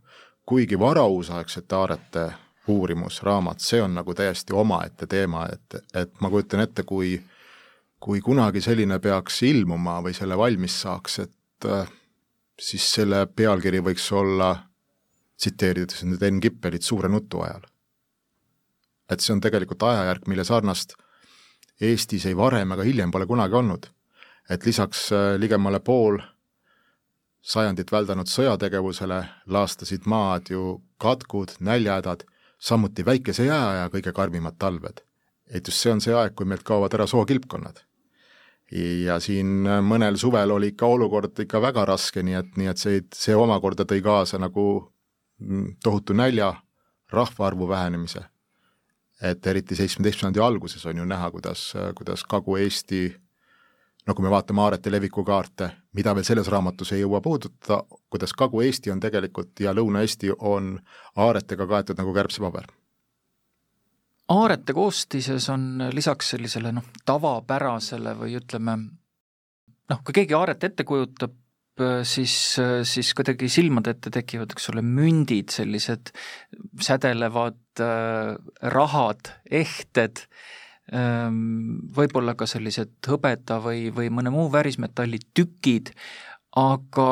kuigi 0.46 0.78
varauusaegsete 0.78 1.76
aarete 1.76 2.24
uurimus, 2.68 3.22
raamat, 3.22 3.60
see 3.62 3.82
on 3.82 3.94
nagu 3.94 4.14
täiesti 4.14 4.54
omaette 4.54 5.06
teema, 5.06 5.46
et, 5.52 5.82
et 5.94 6.20
ma 6.20 6.30
kujutan 6.30 6.62
ette, 6.64 6.82
kui 6.86 7.20
kui 8.02 8.18
kunagi 8.20 8.58
selline 8.58 8.98
peaks 8.98 9.44
ilmuma 9.46 10.00
või 10.02 10.14
selle 10.16 10.34
valmis 10.38 10.74
saaks, 10.82 11.20
et 11.22 11.66
äh, 11.70 11.90
siis 12.58 12.88
selle 12.96 13.26
pealkiri 13.30 13.78
võiks 13.78 14.08
olla, 14.18 14.56
tsiteerides 15.38 16.02
nüüd 16.08 16.22
Enn 16.26 16.40
Kippelit, 16.42 16.82
Suure 16.82 17.10
nutu 17.10 17.42
ajal. 17.42 17.62
et 19.10 19.20
see 19.20 19.34
on 19.34 19.40
tegelikult 19.44 19.82
ajajärk, 19.82 20.26
mille 20.26 20.44
sarnast 20.44 20.94
Eestis 21.82 22.24
ei 22.26 22.36
varem 22.36 22.72
ega 22.72 22.84
hiljem 22.86 23.10
pole 23.10 23.26
kunagi 23.26 23.54
olnud 23.58 23.86
et 24.50 24.66
lisaks 24.66 25.10
äh, 25.12 25.34
ligemale 25.38 25.80
pool 25.80 26.18
sajandit 27.42 27.90
väldanud 27.92 28.30
sõjategevusele 28.30 29.22
laastasid 29.50 30.06
maad 30.06 30.50
ju 30.50 30.80
katkud, 31.02 31.56
näljahädad, 31.60 32.22
samuti 32.62 33.04
väikese 33.06 33.48
jääaja 33.48 33.88
kõige 33.90 34.12
karmimad 34.14 34.58
talved. 34.58 35.02
et 35.52 35.66
just 35.68 35.82
see 35.82 35.92
on 35.92 36.00
see 36.00 36.14
aeg, 36.14 36.34
kui 36.34 36.46
meilt 36.46 36.62
kaovad 36.62 36.94
ära 36.94 37.06
sookilpkonnad. 37.06 37.82
ja 39.04 39.18
siin 39.20 39.66
mõnel 39.84 40.16
suvel 40.16 40.50
oli 40.50 40.72
ikka 40.72 40.86
olukord 40.86 41.38
ikka 41.38 41.60
väga 41.60 41.84
raske, 41.84 42.22
nii 42.22 42.34
et, 42.34 42.56
nii 42.56 42.66
et 42.66 42.78
see, 42.78 43.02
see 43.14 43.34
omakorda 43.34 43.84
tõi 43.84 44.00
kaasa 44.02 44.38
nagu 44.38 44.92
mm, 45.38 45.76
tohutu 45.82 46.12
nälja, 46.12 46.54
rahvaarvu 47.12 47.68
vähenemise. 47.68 48.24
et 49.22 49.46
eriti 49.46 49.76
seitsmeteistkümnenda 49.76 50.46
alguses 50.46 50.86
on 50.86 50.96
ju 50.96 51.04
näha, 51.04 51.30
kuidas, 51.30 51.72
kuidas 51.94 52.24
Kagu-Eesti 52.24 53.21
no 54.06 54.14
kui 54.14 54.24
me 54.24 54.30
vaatame 54.32 54.62
Aarete 54.64 54.90
leviku 54.90 55.24
kaarte, 55.26 55.68
mida 55.96 56.14
veel 56.14 56.26
selles 56.26 56.48
raamatus 56.50 56.92
ei 56.94 57.02
jõua 57.02 57.20
puudutada, 57.22 57.82
kuidas 58.10 58.34
Kagu-Eesti 58.38 58.92
on 58.94 59.02
tegelikult 59.02 59.60
ja 59.62 59.74
Lõuna-Eesti 59.76 60.32
on 60.38 60.74
aaretega 61.16 61.66
kaetud 61.70 62.00
nagu 62.00 62.14
kärbsepaber. 62.14 62.70
Aarete 64.32 64.74
koostises 64.74 65.48
on 65.52 65.90
lisaks 65.92 66.32
sellisele 66.34 66.72
noh, 66.72 66.88
tavapärasele 67.06 68.16
või 68.18 68.36
ütleme 68.38 68.76
noh, 68.80 70.02
kui 70.02 70.16
keegi 70.16 70.34
aaret 70.38 70.64
ette 70.64 70.86
kujutab, 70.88 71.36
siis, 72.06 72.34
siis 72.86 73.10
kuidagi 73.16 73.48
silmade 73.50 73.94
ette 73.94 74.10
tekivad, 74.12 74.52
eks 74.54 74.68
ole, 74.72 74.82
mündid, 74.84 75.50
sellised 75.50 76.12
sädelevad 76.80 77.80
äh, 77.80 78.34
rahad, 78.74 79.32
ehted. 79.50 80.26
äh,, 80.26 80.61
võib-olla 80.92 82.34
ka 82.36 82.44
sellised 82.44 82.98
hõbeda 83.08 83.56
või, 83.64 83.86
või 83.94 84.10
mõne 84.12 84.32
muu 84.34 84.50
väärismetalli 84.52 85.22
tükid, 85.32 85.92
aga 86.60 87.06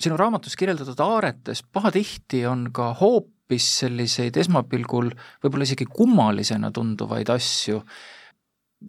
sinu 0.00 0.16
raamatus 0.16 0.56
kirjeldatud 0.56 1.00
aaretes 1.04 1.60
pahatihti 1.72 2.46
on 2.48 2.70
ka 2.72 2.94
hoop 2.96 3.28
hoopis 3.48 3.66
selliseid 3.80 4.36
esmapilgul 4.36 5.08
võib-olla 5.42 5.64
isegi 5.64 5.86
kummalisena 5.88 6.70
tunduvaid 6.70 7.28
asju. 7.32 7.82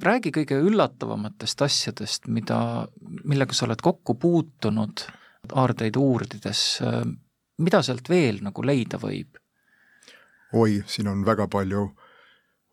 räägi 0.03 0.31
kõige 0.31 0.59
üllatavamatest 0.61 1.61
asjadest, 1.61 2.27
mida, 2.27 2.87
millega 3.25 3.53
sa 3.53 3.65
oled 3.65 3.81
kokku 3.81 4.13
puutunud 4.15 5.01
aardeid 5.53 5.95
uurides, 5.95 6.81
mida 7.57 7.81
sealt 7.81 8.09
veel 8.09 8.43
nagu 8.43 8.61
leida 8.61 8.99
võib? 8.99 9.39
oi, 10.53 10.83
siin 10.85 11.07
on 11.07 11.25
väga 11.25 11.47
palju 11.47 11.95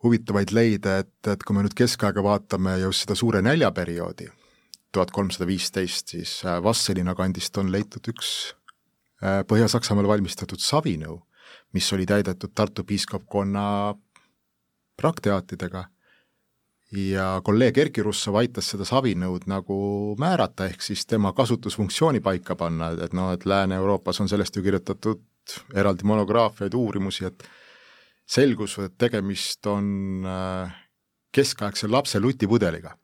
huvitavaid 0.03 0.53
leide, 0.53 0.99
et, 1.03 1.31
et 1.31 1.43
kui 1.43 1.55
me 1.57 1.63
nüüd 1.65 1.75
keskaega 1.77 2.23
vaatame 2.23 2.77
just 2.83 3.05
seda 3.05 3.17
suure 3.17 3.41
näljaperioodi, 3.45 4.29
tuhat 4.93 5.11
kolmsada 5.15 5.47
viisteist, 5.49 6.13
siis 6.13 6.39
äh, 6.45 6.61
Vasselina 6.63 7.15
kandist 7.17 7.57
on 7.57 7.71
leitud 7.73 8.07
üks 8.13 8.31
äh, 9.23 9.41
Põhja-Saksamaal 9.49 10.09
valmistatud 10.09 10.61
savinõu, 10.61 11.19
mis 11.73 11.89
oli 11.93 12.05
täidetud 12.09 12.53
Tartu 12.55 12.85
piiskopkonna 12.87 13.67
praktteatidega 14.97 15.87
ja 16.91 17.41
kolleeg 17.43 17.77
Erkki 17.77 18.03
Russov 18.05 18.37
aitas 18.39 18.69
seda 18.71 18.85
savinõud 18.87 19.47
nagu 19.49 19.77
määrata, 20.19 20.69
ehk 20.69 20.83
siis 20.85 21.05
tema 21.05 21.33
kasutusfunktsiooni 21.35 22.21
paika 22.23 22.55
panna, 22.55 22.93
et 23.03 23.13
noh, 23.17 23.31
et 23.33 23.45
Lääne-Euroopas 23.45 24.21
on 24.23 24.29
sellest 24.29 24.55
ju 24.55 24.63
kirjutatud 24.63 25.23
eraldi 25.75 26.07
monograafiaid, 26.07 26.73
uurimusi, 26.75 27.25
et 27.25 27.43
selgus, 28.27 28.77
et 28.83 28.97
tegemist 28.97 29.65
on 29.67 30.25
äh, 30.27 30.75
keskaegse 31.31 31.87
lapse 31.87 32.19
lutipudeliga, 32.19 32.97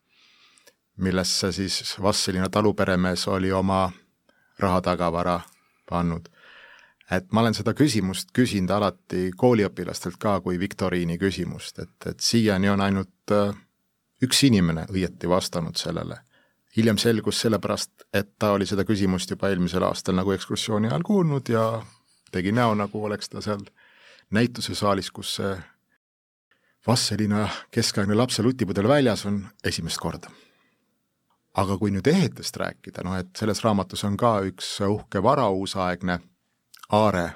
millesse 0.97 1.51
siis 1.51 1.95
Vassilina 2.01 2.49
taluperemees 2.49 3.27
oli 3.27 3.51
oma 3.51 3.91
rahatagavara 4.59 5.39
pannud 5.89 6.29
et 7.11 7.31
ma 7.31 7.41
olen 7.43 7.55
seda 7.55 7.73
küsimust 7.77 8.31
küsinud 8.35 8.71
alati 8.73 9.29
kooliõpilastelt 9.37 10.17
ka 10.21 10.37
kui 10.43 10.59
viktoriini 10.59 11.17
küsimust, 11.21 11.79
et, 11.83 11.95
et 12.09 12.19
siiani 12.23 12.71
on 12.71 12.83
ainult 12.83 13.33
äh, 13.33 13.55
üks 14.23 14.43
inimene 14.47 14.87
õieti 14.91 15.29
vastanud 15.29 15.77
sellele. 15.79 16.21
hiljem 16.75 16.97
selgus 16.97 17.37
sellepärast, 17.41 18.07
et 18.13 18.31
ta 18.39 18.51
oli 18.51 18.65
seda 18.65 18.81
küsimust 18.83 19.29
juba 19.29 19.49
eelmisel 19.49 19.83
aastal 19.83 20.15
nagu 20.17 20.31
ekskursiooni 20.33 20.89
ajal 20.89 21.03
kuulnud 21.05 21.49
ja 21.49 21.83
tegi 22.31 22.51
näo, 22.51 22.73
nagu 22.75 23.03
oleks 23.05 23.29
ta 23.29 23.41
seal 23.41 23.61
näitusesaalis, 24.33 25.11
kus 25.11 25.35
see 25.39 25.53
Vasselina 26.87 27.47
keskaegne 27.71 28.15
lapse 28.15 28.43
lutipudel 28.43 28.87
väljas 28.91 29.25
on 29.25 29.45
esimest 29.63 30.01
korda. 30.03 30.31
aga 31.53 31.75
kui 31.77 31.91
nüüd 31.93 32.07
ehetest 32.09 32.55
rääkida, 32.57 33.03
noh 33.05 33.13
et 33.13 33.29
selles 33.37 33.59
raamatus 33.61 34.01
on 34.07 34.15
ka 34.17 34.39
üks 34.41 34.79
uhke 34.81 35.21
varauusaegne 35.23 36.15
aare 36.97 37.27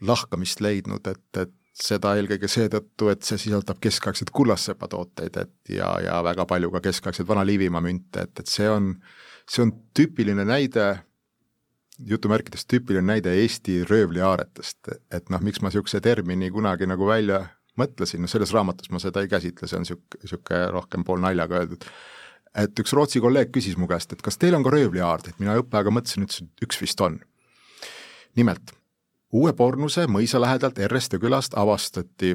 lahkamist 0.00 0.60
leidnud, 0.60 1.06
et, 1.06 1.38
et 1.38 1.52
seda 1.74 2.16
eelkõige 2.18 2.50
seetõttu, 2.50 3.08
et 3.12 3.22
see 3.22 3.38
sisaldab 3.46 3.78
keskaegseid 3.82 4.30
kullassepa 4.34 4.88
tooteid, 4.90 5.38
et 5.40 5.74
ja, 5.76 5.92
ja 6.02 6.18
väga 6.26 6.46
palju 6.46 6.70
ka 6.74 6.82
keskaegseid 6.88 7.28
Vana-Liivimaa 7.28 7.82
münte, 7.82 8.26
et, 8.26 8.42
et 8.42 8.50
see 8.50 8.68
on, 8.70 8.92
see 9.50 9.62
on 9.62 9.72
tüüpiline 9.94 10.46
näide, 10.46 10.88
jutumärkides 11.98 12.66
tüüpiline 12.66 13.06
näide 13.06 13.34
Eesti 13.38 13.82
röövliaaretest, 13.86 14.90
et 15.14 15.30
noh, 15.30 15.42
miks 15.44 15.62
ma 15.62 15.70
niisuguse 15.70 16.00
termini 16.02 16.50
kunagi 16.50 16.88
nagu 16.90 17.06
välja 17.06 17.44
mõtlesin, 17.78 18.22
no 18.22 18.30
selles 18.30 18.52
raamatus 18.54 18.90
ma 18.90 19.00
seda 19.02 19.22
ei 19.22 19.30
käsitle, 19.30 19.68
see 19.68 19.78
on 19.78 19.86
niisugune, 19.86 20.22
niisugune 20.22 20.62
rohkem 20.74 21.04
poolnaljaga 21.06 21.60
öeldud, 21.62 21.86
et 22.64 22.82
üks 22.82 22.94
Rootsi 22.94 23.22
kolleeg 23.22 23.52
küsis 23.54 23.78
mu 23.78 23.88
käest, 23.90 24.14
et 24.14 24.22
kas 24.22 24.38
teil 24.38 24.56
on 24.58 24.66
ka 24.66 24.72
röövliaardeid, 24.74 25.38
mina 25.42 25.56
õppeaega 25.60 25.92
mõtlesin, 25.94 26.26
ütlesin, 26.26 26.50
et 26.50 26.66
üks 26.68 26.80
vist 26.82 27.00
on. 27.04 27.20
Nimelt, 28.38 28.74
Uue 29.34 29.50
Pornuse 29.58 30.04
mõisa 30.06 30.38
lähedalt 30.38 30.78
Erreste 30.78 31.18
külast 31.18 31.56
avastati 31.58 32.34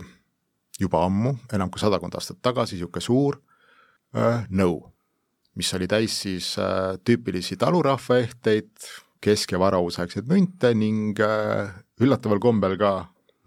juba 0.80 1.06
ammu, 1.08 1.38
enam 1.56 1.72
kui 1.72 1.80
sadakond 1.80 2.16
aastat 2.20 2.42
tagasi, 2.44 2.76
niisugune 2.76 3.04
suur 3.04 3.40
äh, 4.16 4.44
nõu, 4.52 4.82
mis 5.56 5.72
oli 5.76 5.88
täis 5.88 6.18
siis 6.26 6.54
äh, 6.60 6.98
tüüpilisi 7.08 7.56
talurahva 7.60 8.20
ehteid, 8.24 8.72
kesk- 9.26 9.52
ja 9.52 9.60
varauusaegseid 9.60 10.28
münte 10.28 10.74
ning 10.74 11.20
äh, 11.20 11.74
üllataval 12.02 12.40
kombel 12.40 12.78
ka 12.78 12.94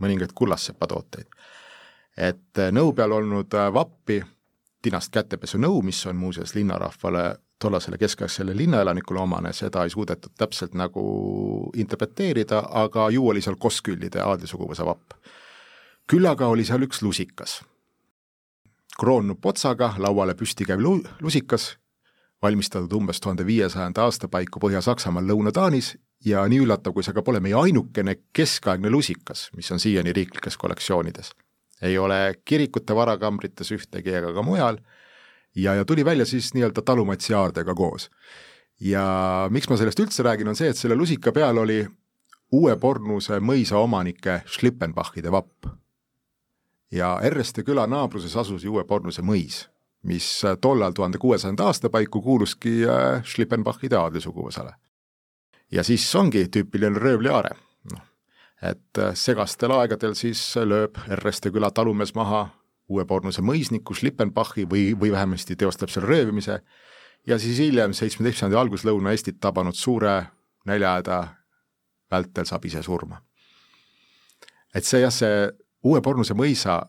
mõningaid 0.03 0.35
kullassepa 0.35 0.87
tooteid. 0.87 1.29
et 2.17 2.59
äh, 2.59 2.73
nõu 2.73 2.93
peal 2.93 3.13
olnud 3.13 3.55
äh, 3.55 3.73
vappi 3.73 4.23
tinast 4.83 5.13
kätepesu 5.15 5.59
nõu, 5.59 5.83
mis 5.83 6.07
on 6.07 6.17
muuseas 6.17 6.55
linnarahvale 6.55 7.37
tollasele 7.63 7.99
keskaegsele 7.99 8.57
linnaelanikule 8.57 9.21
omane, 9.21 9.53
seda 9.53 9.85
ei 9.87 9.91
suudetud 9.91 10.35
täpselt 10.39 10.75
nagu 10.75 11.03
interpreteerida, 11.79 12.65
aga 12.83 13.07
ju 13.15 13.29
oli 13.31 13.43
seal 13.45 13.59
Kosküllide 13.59 14.23
aadlisuguvõsa 14.25 14.87
vapp. 14.87 15.15
küll 16.11 16.27
aga 16.27 16.47
oli 16.47 16.65
seal 16.65 16.83
üks 16.83 17.03
lusikas. 17.03 17.63
kroonnud 18.99 19.39
potsaga 19.41 19.95
lauale 19.99 20.35
püsti 20.35 20.65
käiv 20.65 20.81
lu-, 20.81 21.05
lusikas, 21.21 21.79
valmistatud 22.43 22.93
umbes 22.93 23.21
tuhande 23.21 23.47
viiesajanda 23.47 24.03
aasta 24.03 24.29
paiku 24.29 24.61
Põhja-Saksamaal 24.63 25.29
Lõuna-Taanis 25.31 25.95
ja 26.25 26.43
nii 26.49 26.63
üllatav, 26.65 26.95
kui 26.95 27.05
see 27.07 27.15
ka 27.15 27.23
pole 27.23 27.41
meie 27.41 27.55
ainukene 27.59 28.17
keskaegne 28.35 28.91
lusikas, 28.91 29.49
mis 29.57 29.71
on 29.73 29.81
siiani 29.83 30.13
riiklikes 30.13 30.57
kollektsioonides. 30.57 31.33
ei 31.83 31.99
ole 31.99 32.35
kirikute 32.45 32.95
varakambrites 32.95 33.73
ühtegi 33.73 34.15
ega 34.15 34.33
ka 34.33 34.43
mujal 34.43 34.79
ja, 35.55 35.75
ja 35.75 35.85
tuli 35.85 36.05
välja 36.05 36.27
siis 36.27 36.55
nii-öelda 36.55 36.83
talumatsi 36.83 37.35
aardega 37.35 37.75
koos. 37.75 38.11
ja 38.81 39.49
miks 39.51 39.69
ma 39.69 39.77
sellest 39.77 40.01
üldse 40.01 40.23
räägin, 40.23 40.49
on 40.49 40.57
see, 40.57 40.69
et 40.69 40.77
selle 40.77 40.95
lusika 40.95 41.33
peal 41.33 41.59
oli 41.59 41.87
uue 42.53 42.77
Pornuse 42.77 43.41
mõisa 43.41 43.79
omanike 43.79 44.43
Schlippenbachide 44.47 45.31
vapp. 45.33 45.67
ja 46.93 47.19
Erreste 47.23 47.63
küla 47.63 47.87
naabruses 47.87 48.37
asus 48.37 48.65
ju 48.65 48.73
uue 48.73 48.85
Pornuse 48.85 49.23
mõis, 49.23 49.67
mis 50.03 50.43
tollal 50.61 50.93
tuhande 50.93 51.19
kuuesajanda 51.19 51.65
aasta 51.65 51.91
paiku 51.91 52.23
kuuluski 52.23 52.83
äh, 52.87 53.23
Schlippenbachide 53.25 53.97
aadlisuguvõsale. 53.97 54.75
ja 55.73 55.85
siis 55.85 56.15
ongi 56.15 56.49
tüüpiline 56.49 56.99
röövliaare, 56.99 57.55
noh, 57.93 58.03
et 58.63 58.99
äh, 58.99 59.15
segastel 59.15 59.71
aegadel 59.71 60.15
siis 60.15 60.43
lööb 60.57 60.99
Erreste 61.09 61.51
küla 61.51 61.71
talumees 61.71 62.15
maha 62.15 62.49
uue 62.89 63.05
Bornuse 63.05 63.43
mõisniku 63.43 63.95
Schlippenbachi 63.95 64.67
või, 64.69 64.93
või 64.99 65.13
vähemasti 65.13 65.57
teostab 65.57 65.91
seal 65.91 66.07
röövimise 66.07 66.61
ja 67.27 67.39
siis 67.39 67.59
hiljem, 67.59 67.93
seitsmeteistkümnenda 67.93 68.39
sajandi 68.39 68.59
alguses 68.59 68.87
Lõuna-Eestit 68.89 69.39
tabanud 69.41 69.79
suure 69.79 70.25
näljahäda 70.67 71.23
vältel 72.11 72.47
saab 72.47 72.65
ise 72.65 72.83
surma. 72.83 73.23
et 74.75 74.85
see 74.85 75.01
jah, 75.01 75.13
see 75.13 75.49
uue 75.85 76.01
Bornuse 76.01 76.35
mõisa 76.35 76.81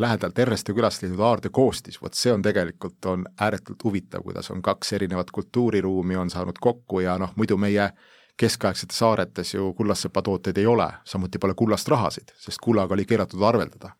lähedalt 0.00 0.38
Erreste 0.38 0.74
külast 0.74 1.02
leitud 1.02 1.20
aarde 1.20 1.48
koostis, 1.48 2.00
vot 2.02 2.14
see 2.14 2.32
on 2.32 2.42
tegelikult, 2.42 3.04
on 3.06 3.26
ääretult 3.40 3.84
huvitav, 3.84 4.22
kuidas 4.22 4.50
on 4.50 4.62
kaks 4.62 4.92
erinevat 4.92 5.30
kultuuriruumi 5.30 6.16
on 6.16 6.30
saanud 6.30 6.58
kokku 6.60 7.00
ja 7.00 7.18
noh, 7.18 7.32
muidu 7.36 7.56
meie 7.56 7.90
keskaegsetes 8.36 8.98
saaretes 8.98 9.54
ju 9.54 9.72
kullassepa 9.74 10.22
tooteid 10.22 10.58
ei 10.58 10.66
ole, 10.66 10.88
samuti 11.04 11.38
pole 11.38 11.54
kullast 11.54 11.88
rahasid, 11.88 12.34
sest 12.38 12.60
kullaga 12.62 12.94
oli 12.94 13.04
keelatud 13.04 13.42
arveldada 13.42 13.94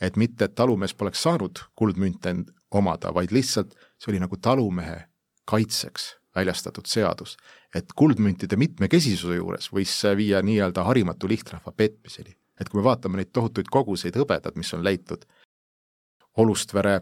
et 0.00 0.16
mitte, 0.16 0.44
et 0.44 0.54
talumees 0.54 0.94
poleks 0.94 1.22
saanud 1.24 1.60
kuldmünte 1.76 2.34
omada, 2.70 3.12
vaid 3.14 3.32
lihtsalt 3.32 3.74
see 3.96 4.12
oli 4.12 4.20
nagu 4.20 4.36
talumehe 4.36 4.98
kaitseks 5.48 6.14
väljastatud 6.36 6.88
seadus, 6.88 7.36
et 7.74 7.92
kuldmüntide 7.96 8.58
mitmekesisuse 8.60 9.38
juures 9.38 9.70
võis 9.72 9.92
see 10.00 10.16
viia 10.16 10.42
nii-öelda 10.44 10.84
harimatu 10.84 11.28
lihtrahva 11.28 11.72
petmiseni. 11.72 12.36
Et 12.60 12.68
kui 12.68 12.80
me 12.80 12.86
vaatame 12.86 13.20
neid 13.20 13.32
tohutuid 13.32 13.68
koguseid 13.72 14.16
hõbedat, 14.16 14.56
mis 14.56 14.72
on 14.74 14.84
leitud 14.84 15.26
Olustvere 16.36 17.00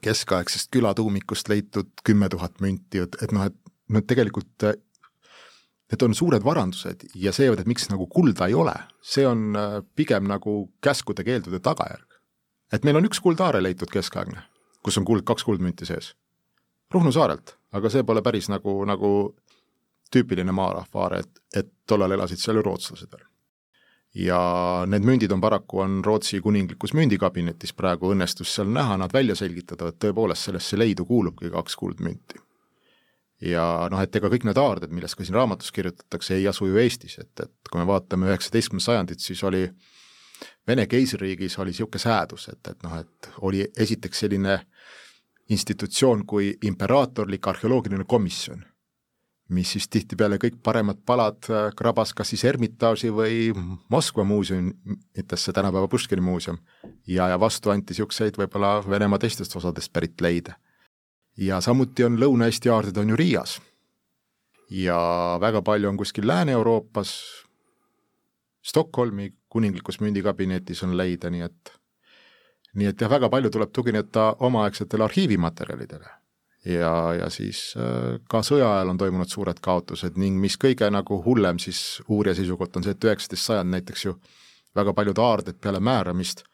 keskaegsest 0.00 0.70
külatuumikust 0.72 1.48
leitud 1.52 1.90
kümme 2.04 2.28
tuhat 2.32 2.62
münti, 2.64 3.02
et, 3.04 3.16
et 3.22 3.32
noh, 3.36 3.44
et 3.44 3.56
noh, 3.92 4.04
tegelikult 4.08 4.70
need 5.90 6.04
on 6.06 6.14
suured 6.14 6.44
varandused 6.46 7.04
ja 7.18 7.32
see, 7.34 7.50
et 7.50 7.68
miks 7.68 7.88
nagu 7.90 8.06
kulda 8.10 8.48
ei 8.48 8.54
ole, 8.54 8.74
see 9.02 9.26
on 9.26 9.56
äh, 9.58 9.80
pigem 9.96 10.28
nagu 10.30 10.70
käskude-keeldude 10.84 11.60
tagajärg. 11.60 12.06
et 12.72 12.84
meil 12.84 12.96
on 12.96 13.06
üks 13.08 13.20
kuldaare 13.20 13.62
leitud 13.62 13.90
keskaegne, 13.90 14.44
kus 14.82 14.98
on 14.98 15.04
kuld, 15.04 15.24
kaks 15.26 15.44
kuldmünti 15.44 15.86
sees. 15.86 16.14
Ruhnu 16.94 17.12
saarelt, 17.12 17.56
aga 17.72 17.90
see 17.90 18.04
pole 18.06 18.22
päris 18.22 18.48
nagu, 18.48 18.84
nagu 18.86 19.10
tüüpiline 20.14 20.54
maarahva 20.54 21.02
aare, 21.02 21.20
et, 21.24 21.42
et 21.54 21.72
tollal 21.86 22.14
elasid 22.14 22.38
seal 22.38 22.58
ju 22.58 22.62
rootslased 22.66 23.10
veel. 23.10 23.26
Ja 24.14 24.40
need 24.90 25.06
mündid 25.06 25.32
on 25.32 25.40
paraku, 25.40 25.84
on 25.84 26.00
Rootsi 26.04 26.40
kuninglikus 26.42 26.94
mündikabinetis 26.98 27.72
praegu 27.78 28.10
õnnestus 28.14 28.54
seal 28.56 28.70
näha, 28.74 28.96
nad 28.98 29.12
välja 29.14 29.36
selgitada, 29.38 29.90
et 29.90 30.00
tõepoolest 30.02 30.48
sellesse 30.48 30.78
leidu 30.78 31.06
kuulubki 31.06 31.50
kaks 31.50 31.76
kuldmünti. 31.78 32.40
Ja 33.40 33.88
noh, 33.90 34.02
et 34.02 34.16
ega 34.16 34.28
kõik 34.28 34.44
need 34.44 34.58
aarded, 34.60 34.90
millest 34.92 35.16
ka 35.16 35.24
siin 35.24 35.38
raamatus 35.38 35.72
kirjutatakse, 35.72 36.34
ei 36.36 36.48
asu 36.50 36.66
ju 36.68 36.76
Eestis, 36.82 37.16
et, 37.22 37.32
et 37.40 37.70
kui 37.70 37.80
me 37.80 37.86
vaatame 37.88 38.28
üheksateistkümnendat 38.28 38.86
sajandit, 38.86 39.24
siis 39.24 39.42
oli 39.48 39.64
Vene 40.68 40.86
keisririigis 40.86 41.58
oli 41.58 41.72
niisugune 41.72 42.00
säädus, 42.00 42.48
et, 42.48 42.68
et 42.68 42.82
noh, 42.84 42.96
et 43.00 43.28
oli 43.44 43.64
esiteks 43.76 44.22
selline 44.24 44.58
institutsioon 45.50 46.24
kui 46.26 46.52
imperaatorlik 46.64 47.48
arheoloogiline 47.50 48.04
komisjon, 48.08 48.62
mis 49.50 49.72
siis 49.74 49.88
tihtipeale 49.90 50.38
kõik 50.38 50.60
paremad 50.62 51.02
palad 51.06 51.46
äh, 51.50 51.68
krabas 51.76 52.14
kas 52.14 52.30
siis 52.32 52.44
Ermitaaži 52.46 53.10
või 53.10 53.50
Moskva 53.90 54.24
muuseumitesse, 54.24 55.52
tänapäeva 55.52 55.88
Puškini 55.90 56.22
muuseum, 56.22 56.58
ja, 57.06 57.28
ja 57.28 57.38
vastu 57.40 57.70
anti 57.70 57.94
niisuguseid 57.94 58.38
võib-olla 58.38 58.78
Venemaa 58.86 59.18
teistest 59.18 59.56
osadest 59.58 59.92
pärit 59.92 60.20
leide 60.20 60.54
ja 61.40 61.60
samuti 61.60 62.04
on 62.04 62.18
Lõuna-Eesti 62.20 62.70
aarded 62.72 62.96
on 63.00 63.12
ju 63.12 63.16
Riias. 63.16 63.60
ja 64.70 64.96
väga 65.40 65.62
palju 65.62 65.88
on 65.88 65.96
kuskil 65.96 66.26
Lääne-Euroopas, 66.26 67.10
Stockholmi 68.62 69.32
kuninglikus 69.48 70.00
mündikabinetis 70.00 70.82
on 70.84 70.96
leida, 70.96 71.30
nii 71.30 71.42
et 71.42 71.72
nii 72.74 72.86
et 72.86 73.00
jah, 73.00 73.10
väga 73.10 73.28
palju 73.28 73.50
tuleb 73.50 73.72
tugineda 73.72 74.34
omaaegsetele 74.38 75.04
arhiivimaterjalidele. 75.04 76.19
Ja, 76.64 77.14
ja 77.14 77.30
siis 77.32 77.74
äh, 77.76 78.20
ka 78.28 78.42
sõja 78.46 78.68
ajal 78.74 78.92
on 78.92 79.00
toimunud 79.00 79.30
suured 79.30 79.60
kaotused 79.64 80.18
ning 80.20 80.38
mis 80.40 80.58
kõige 80.60 80.90
nagu 80.92 81.22
hullem 81.24 81.58
siis 81.62 82.02
uurija 82.08 82.36
seisukoht 82.36 82.76
on 82.76 82.84
see, 82.84 82.96
et 82.96 83.08
üheksateist 83.08 83.48
sajand 83.48 83.72
näiteks 83.76 84.04
ju 84.04 84.16
väga 84.76 84.94
paljud 84.94 85.18
aarded 85.18 85.60
peale 85.60 85.80
määramist 85.80 86.44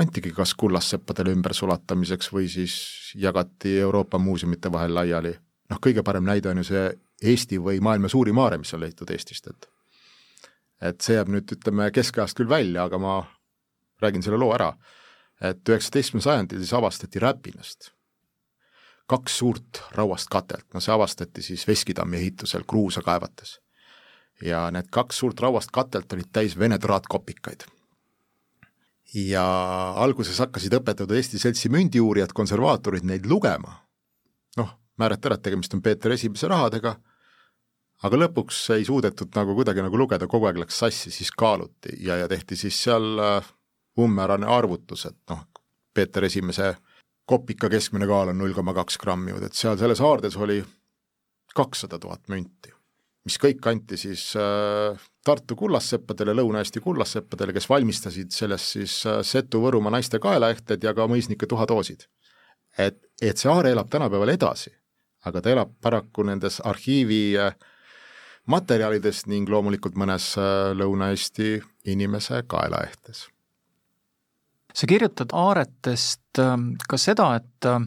antigi 0.00 0.32
kas 0.32 0.54
kullastseppadele 0.54 1.34
ümbersulatamiseks 1.34 2.30
või 2.32 2.48
siis 2.48 2.74
jagati 3.18 3.78
Euroopa 3.80 4.18
muuseumite 4.18 4.72
vahel 4.72 4.94
laiali. 4.94 5.34
noh, 5.70 5.78
kõige 5.82 6.02
parem 6.02 6.24
näide 6.24 6.50
on 6.50 6.62
ju 6.62 6.70
see 6.70 6.86
Eesti 7.22 7.58
või 7.60 7.82
maailma 7.84 8.08
suurim 8.08 8.38
aare, 8.38 8.58
mis 8.58 8.72
on 8.74 8.80
leitud 8.80 9.10
Eestist, 9.10 9.46
et 9.46 9.68
et 10.80 11.00
see 11.04 11.18
jääb 11.18 11.28
nüüd, 11.28 11.50
ütleme, 11.52 11.90
keskajast 11.92 12.38
küll 12.38 12.48
välja, 12.48 12.86
aga 12.88 12.98
ma 12.98 13.18
räägin 14.00 14.22
selle 14.22 14.38
loo 14.38 14.54
ära. 14.54 14.72
et 15.40 15.68
üheksateistkümnendal 15.68 16.32
sajandil 16.32 16.58
siis 16.58 16.72
avastati 16.72 17.18
Räpinast 17.18 17.90
kaks 19.10 19.40
suurt 19.42 19.82
rauast 19.96 20.30
katelt, 20.30 20.68
no 20.74 20.80
see 20.80 20.94
avastati 20.94 21.42
siis 21.42 21.66
Veskitammi 21.68 22.20
ehitusel 22.20 22.64
kruusa 22.68 23.02
kaevates. 23.02 23.58
ja 24.44 24.70
need 24.70 24.88
kaks 24.90 25.18
suurt 25.20 25.40
rauast 25.40 25.70
katelt 25.74 26.12
olid 26.12 26.30
täis 26.32 26.58
Vene 26.58 26.78
traatkopikaid 26.78 27.66
ja 29.14 29.44
alguses 29.96 30.38
hakkasid 30.40 30.74
õpetatud 30.80 31.16
Eesti 31.16 31.38
Seltsi 31.38 31.70
mündiuurijad, 31.72 32.32
konservaatorid 32.36 33.06
neid 33.06 33.26
lugema, 33.26 33.74
noh, 34.60 34.74
määrati 35.00 35.30
ära, 35.30 35.38
et 35.38 35.46
tegemist 35.48 35.74
on 35.74 35.82
Peeter 35.82 36.14
Esimese 36.14 36.48
rahadega, 36.50 36.94
aga 38.06 38.20
lõpuks 38.22 38.62
ei 38.76 38.86
suudetud 38.86 39.34
nagu 39.36 39.56
kuidagi 39.58 39.84
nagu 39.84 39.98
lugeda, 39.98 40.28
kogu 40.30 40.48
aeg 40.48 40.60
läks 40.62 40.78
sassi, 40.84 41.12
siis 41.14 41.32
kaaluti 41.36 41.96
ja, 42.06 42.20
ja 42.22 42.28
tehti 42.30 42.56
siis 42.56 42.78
seal 42.84 43.18
äh, 43.24 43.50
umbmäärane 43.98 44.48
arvutus, 44.48 45.06
et 45.10 45.18
noh, 45.32 45.44
Peeter 45.94 46.24
Esimese 46.24 46.74
kopika 47.30 47.70
keskmine 47.70 48.08
kaal 48.10 48.32
on 48.32 48.40
null 48.42 48.56
koma 48.56 48.74
kaks 48.74 48.98
grammi, 48.98 49.36
et 49.46 49.54
seal 49.54 49.78
selles 49.78 50.02
haardes 50.02 50.36
oli 50.36 50.58
kakssada 51.54 51.98
tuhat 52.02 52.26
münti 52.30 52.74
mis 53.24 53.36
kõik 53.40 53.66
anti 53.68 53.98
siis 54.00 54.30
äh, 54.38 54.98
Tartu 55.24 55.56
kullastseppadele, 55.58 56.32
Lõuna-Eesti 56.38 56.80
kullastseppadele, 56.80 57.52
kes 57.56 57.68
valmistasid 57.68 58.32
sellest 58.32 58.76
siis 58.76 58.94
äh, 59.08 59.20
Setu-Võrumaa 59.26 59.92
naiste 59.92 60.20
kaelaehted 60.22 60.84
ja 60.84 60.94
ka 60.96 61.08
mõisnike 61.10 61.48
tuhatoosid. 61.50 62.06
et, 62.78 62.98
et 63.20 63.36
see 63.36 63.50
aar 63.50 63.66
elab 63.66 63.90
tänapäeval 63.90 64.32
edasi, 64.32 64.72
aga 65.26 65.42
ta 65.42 65.50
elab 65.50 65.74
paraku 65.82 66.24
nendes 66.24 66.60
arhiivi 66.64 67.36
äh, 67.38 67.52
materjalides 68.46 69.26
ning 69.26 69.48
loomulikult 69.48 69.98
mõnes 70.00 70.32
äh, 70.38 70.72
Lõuna-Eesti 70.76 71.60
inimese 71.92 72.42
kaelaehtes. 72.48 73.28
Sa 74.74 74.88
kirjutad 74.90 75.32
aaretest 75.36 76.40
ähm, 76.42 76.72
ka 76.88 76.98
seda, 77.00 77.32
et, 77.40 77.68
äh, 77.68 77.80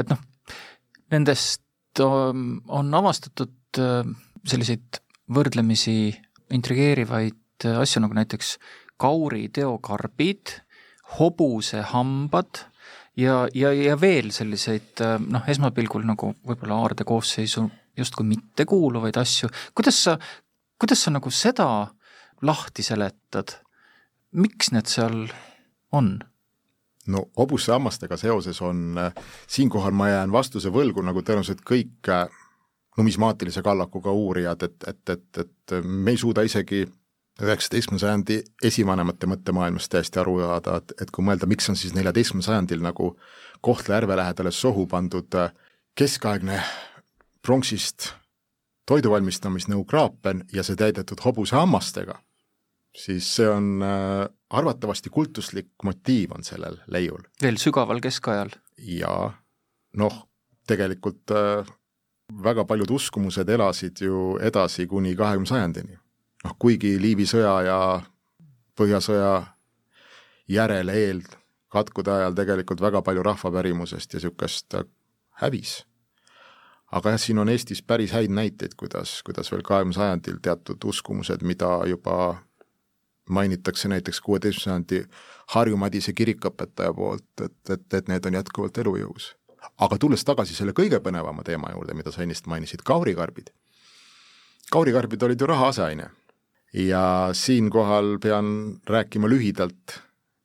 et 0.00 0.12
noh, 0.12 0.20
nendest 1.12 2.02
ähm, 2.02 2.60
on 2.68 2.92
avastatud 2.94 3.80
äh, 3.80 4.02
selliseid 4.48 5.02
võrdlemisi 5.32 6.12
intrigeerivaid 6.52 7.66
asju, 7.78 8.02
nagu 8.02 8.16
näiteks 8.18 8.56
kauri 9.00 9.46
teokarbid, 9.54 10.56
hobusehambad 11.18 12.64
ja, 13.16 13.44
ja, 13.54 13.70
ja 13.70 13.94
veel 14.00 14.32
selliseid 14.34 15.02
noh, 15.30 15.46
esmapilgul 15.48 16.04
nagu 16.08 16.32
võib-olla 16.48 16.80
aarde 16.82 17.06
koosseisu 17.06 17.68
justkui 17.98 18.26
mittekuuluvaid 18.26 19.16
asju, 19.20 19.50
kuidas 19.76 20.00
sa, 20.06 20.16
kuidas 20.80 21.04
sa 21.04 21.12
nagu 21.14 21.30
seda 21.30 21.68
lahti 22.42 22.84
seletad, 22.84 23.56
miks 24.32 24.72
need 24.74 24.90
seal 24.90 25.26
on? 25.92 26.18
no 27.06 27.24
hobusehammastega 27.38 28.16
seoses 28.16 28.60
on, 28.62 28.94
siinkohal 29.46 29.90
ma 29.90 30.08
jään 30.08 30.32
vastuse 30.32 30.70
võlgu, 30.70 31.02
nagu 31.02 31.22
tõenäoliselt 31.22 31.64
kõik 31.66 32.10
numismaatilise 32.96 33.62
kallakuga 33.62 34.12
uurijad, 34.12 34.62
et, 34.62 34.76
et, 34.86 35.08
et, 35.10 35.38
et 35.38 35.74
me 35.82 36.14
ei 36.14 36.20
suuda 36.20 36.44
isegi 36.46 36.84
üheksateistkümnenda 37.42 38.06
sajandi 38.06 38.38
esivanemate 38.64 39.26
mõttemaailmast 39.26 39.90
täiesti 39.92 40.20
aru 40.20 40.38
saada, 40.42 40.76
et, 40.82 40.94
et 41.02 41.10
kui 41.10 41.24
mõelda, 41.24 41.48
miks 41.48 41.70
on 41.72 41.78
siis 41.80 41.94
neljateistkümnendal 41.96 42.52
sajandil 42.52 42.82
nagu 42.84 43.12
Kohtla-Järve 43.62 44.16
lähedale 44.16 44.50
sohu 44.50 44.86
pandud 44.86 45.34
äh, 45.38 45.52
keskaegne 45.98 46.60
pronksist 47.42 48.12
toidu 48.86 49.10
valmistamisnõu 49.10 49.84
kraapen 49.88 50.44
ja 50.52 50.64
see 50.66 50.76
täidetud 50.76 51.20
hobusehammastega, 51.24 52.18
siis 52.96 53.28
see 53.36 53.48
on 53.48 53.82
äh, 53.82 54.26
arvatavasti 54.50 55.10
kultuslik 55.10 55.70
motiiv 55.84 56.34
on 56.36 56.44
sellel 56.44 56.76
leiul. 56.86 57.22
veel 57.42 57.56
sügaval 57.56 58.00
keskajal? 58.00 58.50
jaa, 58.78 59.32
noh, 59.96 60.18
tegelikult 60.66 61.30
äh, 61.30 61.66
väga 62.42 62.64
paljud 62.64 62.90
uskumused 62.90 63.48
elasid 63.48 64.00
ju 64.00 64.38
edasi 64.40 64.86
kuni 64.86 65.16
kahekümne 65.16 65.48
sajandini. 65.48 65.98
noh, 66.44 66.56
kuigi 66.58 66.98
Liivi 67.00 67.28
sõja 67.28 67.60
ja 67.66 67.78
Põhjasõja 68.72 69.32
järele 70.48 70.92
eel 70.96 71.18
katkude 71.68 72.10
ajal 72.10 72.34
tegelikult 72.36 72.80
väga 72.80 73.02
palju 73.04 73.22
rahvapärimusest 73.22 74.14
ja 74.14 74.16
niisugust 74.16 74.74
hävis. 75.42 75.84
aga 76.92 77.10
jah, 77.10 77.20
siin 77.20 77.38
on 77.38 77.48
Eestis 77.48 77.82
päris 77.82 78.12
häid 78.12 78.32
näiteid, 78.32 78.74
kuidas, 78.76 79.22
kuidas 79.22 79.52
veel 79.52 79.62
kahekümne 79.62 79.96
sajandil 79.96 80.40
teatud 80.42 80.84
uskumused, 80.84 81.42
mida 81.42 81.80
juba 81.88 82.42
mainitakse 83.28 83.88
näiteks 83.88 84.20
kuueteistkümnenda 84.20 84.88
sajandi 84.88 85.04
Harju 85.54 85.76
Madise 85.76 86.12
kirikuõpetaja 86.12 86.94
poolt, 86.94 87.28
et, 87.44 87.70
et, 87.70 87.94
et 87.94 88.08
need 88.08 88.26
on 88.26 88.40
jätkuvalt 88.40 88.78
elujõus 88.78 89.32
aga 89.78 89.98
tulles 89.98 90.24
tagasi 90.26 90.56
selle 90.56 90.74
kõige 90.76 91.00
põnevama 91.02 91.44
teema 91.46 91.70
juurde, 91.72 91.94
mida 91.94 92.12
sa 92.12 92.22
ennist 92.24 92.48
mainisid, 92.50 92.82
kaurikarbid. 92.86 93.52
kaurikarbid 94.70 95.22
olid 95.22 95.40
ju 95.40 95.46
raha 95.46 95.68
aseaine 95.68 96.10
ja 96.72 97.30
siinkohal 97.32 98.18
pean 98.18 98.78
rääkima 98.88 99.28
lühidalt 99.28 99.98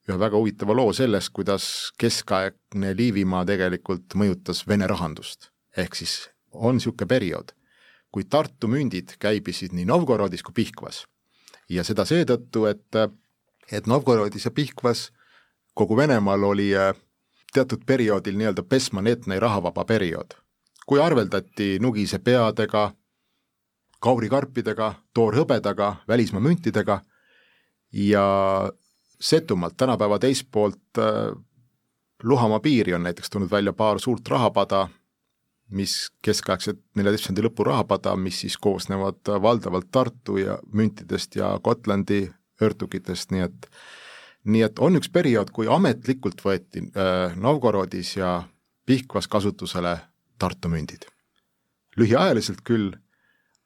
ühe 0.07 0.19
väga 0.19 0.37
huvitava 0.37 0.75
loo 0.75 0.93
sellest, 0.93 1.29
kuidas 1.35 1.91
keskaegne 1.99 2.93
Liivimaa 2.95 3.45
tegelikult 3.45 4.15
mõjutas 4.15 4.63
Vene 4.67 4.87
rahandust. 4.87 5.51
ehk 5.77 5.95
siis 5.95 6.29
on 6.51 6.75
niisugune 6.75 7.07
periood, 7.07 7.51
kui 8.11 8.23
Tartu 8.23 8.67
mündid 8.67 9.17
käibisid 9.19 9.73
nii 9.73 9.85
Novgorodis 9.85 10.43
kui 10.43 10.53
Pihkvas. 10.53 11.05
Ja 11.69 11.83
seda 11.83 12.05
seetõttu, 12.05 12.65
et, 12.65 12.95
et 13.71 13.87
Novgorodis 13.87 14.45
ja 14.45 14.51
Pihkvas 14.51 15.09
kogu 15.77 15.97
Venemaal 15.97 16.43
oli 16.43 16.71
äh, 16.75 16.93
teatud 17.53 17.85
perioodil 17.85 18.37
nii-öelda 18.37 18.63
pesmanetne 18.63 19.39
rahavaba 19.39 19.85
periood, 19.85 20.37
kui 20.87 21.01
arveldati 21.01 21.77
nugise 21.81 22.19
peadega, 22.19 22.91
kaurikarpidega, 23.99 24.93
toorhõbedaga, 25.13 25.95
välismaa 26.07 26.41
müntidega 26.41 27.01
ja 27.93 28.25
Setumaalt 29.17 29.73
tänapäeva 29.77 30.19
teispoolt 30.19 30.99
äh, 31.01 31.33
Luhamaa 32.23 32.59
piiri 32.59 32.93
on 32.93 33.03
näiteks 33.03 33.29
tulnud 33.29 33.51
välja 33.51 33.73
paar 33.73 33.99
suurt 33.99 34.27
rahapada, 34.27 34.87
mis 35.69 36.09
keskaegset 36.23 36.79
neljateistkümnenda 36.95 37.47
lõpu 37.47 37.65
rahapada, 37.67 38.15
mis 38.15 38.41
siis 38.43 38.57
koosnevad 38.57 39.27
valdavalt 39.43 39.89
Tartu 39.91 40.37
ja 40.39 40.57
müntidest 40.73 41.35
ja 41.35 41.57
Gotlandi 41.63 42.25
õrtukitest, 42.63 43.31
nii 43.35 43.43
et 43.45 43.71
nii 44.47 44.63
et 44.63 44.79
on 44.79 44.95
üks 44.99 45.09
periood, 45.11 45.51
kui 45.51 45.67
ametlikult 45.71 46.41
võeti 46.43 46.85
äh, 46.87 47.35
Novgorodis 47.35 48.15
ja 48.17 48.39
Pihkvas 48.87 49.27
kasutusele 49.27 49.97
Tartu 50.39 50.69
mündid. 50.71 51.07
lühiajaliselt 51.97 52.61
küll, 52.61 52.91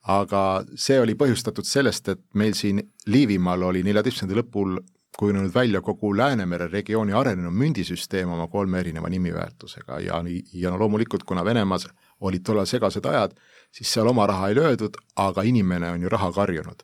aga 0.07 0.63
see 0.79 0.99
oli 1.01 1.17
põhjustatud 1.19 1.67
sellest, 1.67 2.07
et 2.07 2.21
meil 2.33 2.55
siin 2.55 2.79
Liivimaal 3.05 3.67
oli 3.67 3.83
neljateistkümnenda 3.83 4.39
lõpul 4.39 4.77
kujunenud 5.17 5.53
välja 5.53 5.81
kogu 5.81 6.17
Läänemere 6.17 6.67
regiooni 6.71 7.13
arenenud 7.13 7.53
mündisüsteem 7.53 8.29
oma 8.31 8.47
kolme 8.47 8.79
erineva 8.79 9.09
nimiväärtusega 9.09 9.99
ja, 9.99 10.21
ja 10.53 10.71
no 10.71 10.79
loomulikult, 10.79 11.23
kuna 11.23 11.45
Venemaas 11.45 11.87
olid 12.21 12.43
tollal 12.45 12.65
segased 12.69 13.05
ajad, 13.05 13.35
siis 13.71 13.91
seal 13.93 14.07
oma 14.07 14.27
raha 14.27 14.49
ei 14.49 14.55
löödud, 14.55 14.97
aga 15.15 15.43
inimene 15.43 15.91
on 15.91 16.01
ju 16.01 16.09
raha 16.09 16.31
karjunud. 16.31 16.83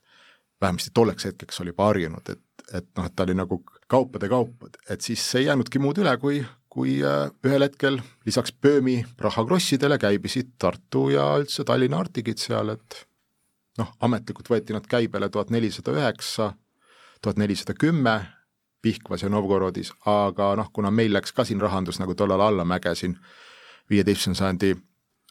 vähemasti 0.62 0.90
tolleks 0.94 1.26
hetkeks 1.26 1.62
oli 1.62 1.70
juba 1.70 1.86
harjunud, 1.86 2.30
et, 2.30 2.42
et 2.74 2.88
noh, 2.98 3.06
et 3.06 3.16
ta 3.16 3.24
oli 3.24 3.34
nagu 3.38 3.60
kaupade 3.88 4.30
kaup, 4.30 4.64
et 4.90 5.02
siis 5.02 5.36
ei 5.36 5.46
jäänudki 5.46 5.80
muud 5.80 6.00
üle, 6.02 6.18
kui, 6.18 6.40
kui 6.70 6.98
äh, 7.06 7.30
ühel 7.46 7.62
hetkel 7.62 8.00
lisaks 8.26 8.56
Böömi 8.62 9.04
rahakrossidele 9.18 10.00
käibisid 10.02 10.56
Tartu 10.58 11.10
ja 11.14 11.36
üldse 11.38 11.64
Tallinna 11.64 12.00
artigid 12.02 12.42
seal, 12.42 12.74
et 12.74 13.04
noh, 13.78 13.94
ametlikult 14.02 14.50
võeti 14.50 14.74
nad 14.74 14.90
käibele 14.90 15.30
tuhat 15.30 15.54
nelisada 15.54 15.94
üheksa, 15.94 16.52
tuhat 17.22 17.38
nelisada 17.38 17.74
kümme 17.74 18.26
Pihkvas 18.82 19.24
ja 19.24 19.30
Novgorodis, 19.30 19.92
aga 20.06 20.52
noh, 20.56 20.70
kuna 20.74 20.92
meil 20.92 21.14
läks 21.14 21.34
ka 21.34 21.44
siin 21.46 21.62
rahandus 21.62 22.00
nagu 22.00 22.16
tollal 22.16 22.42
allamäge 22.42 22.94
siin 22.96 23.18
viieteistkümnenda 23.90 24.40
sajandi 24.40 24.76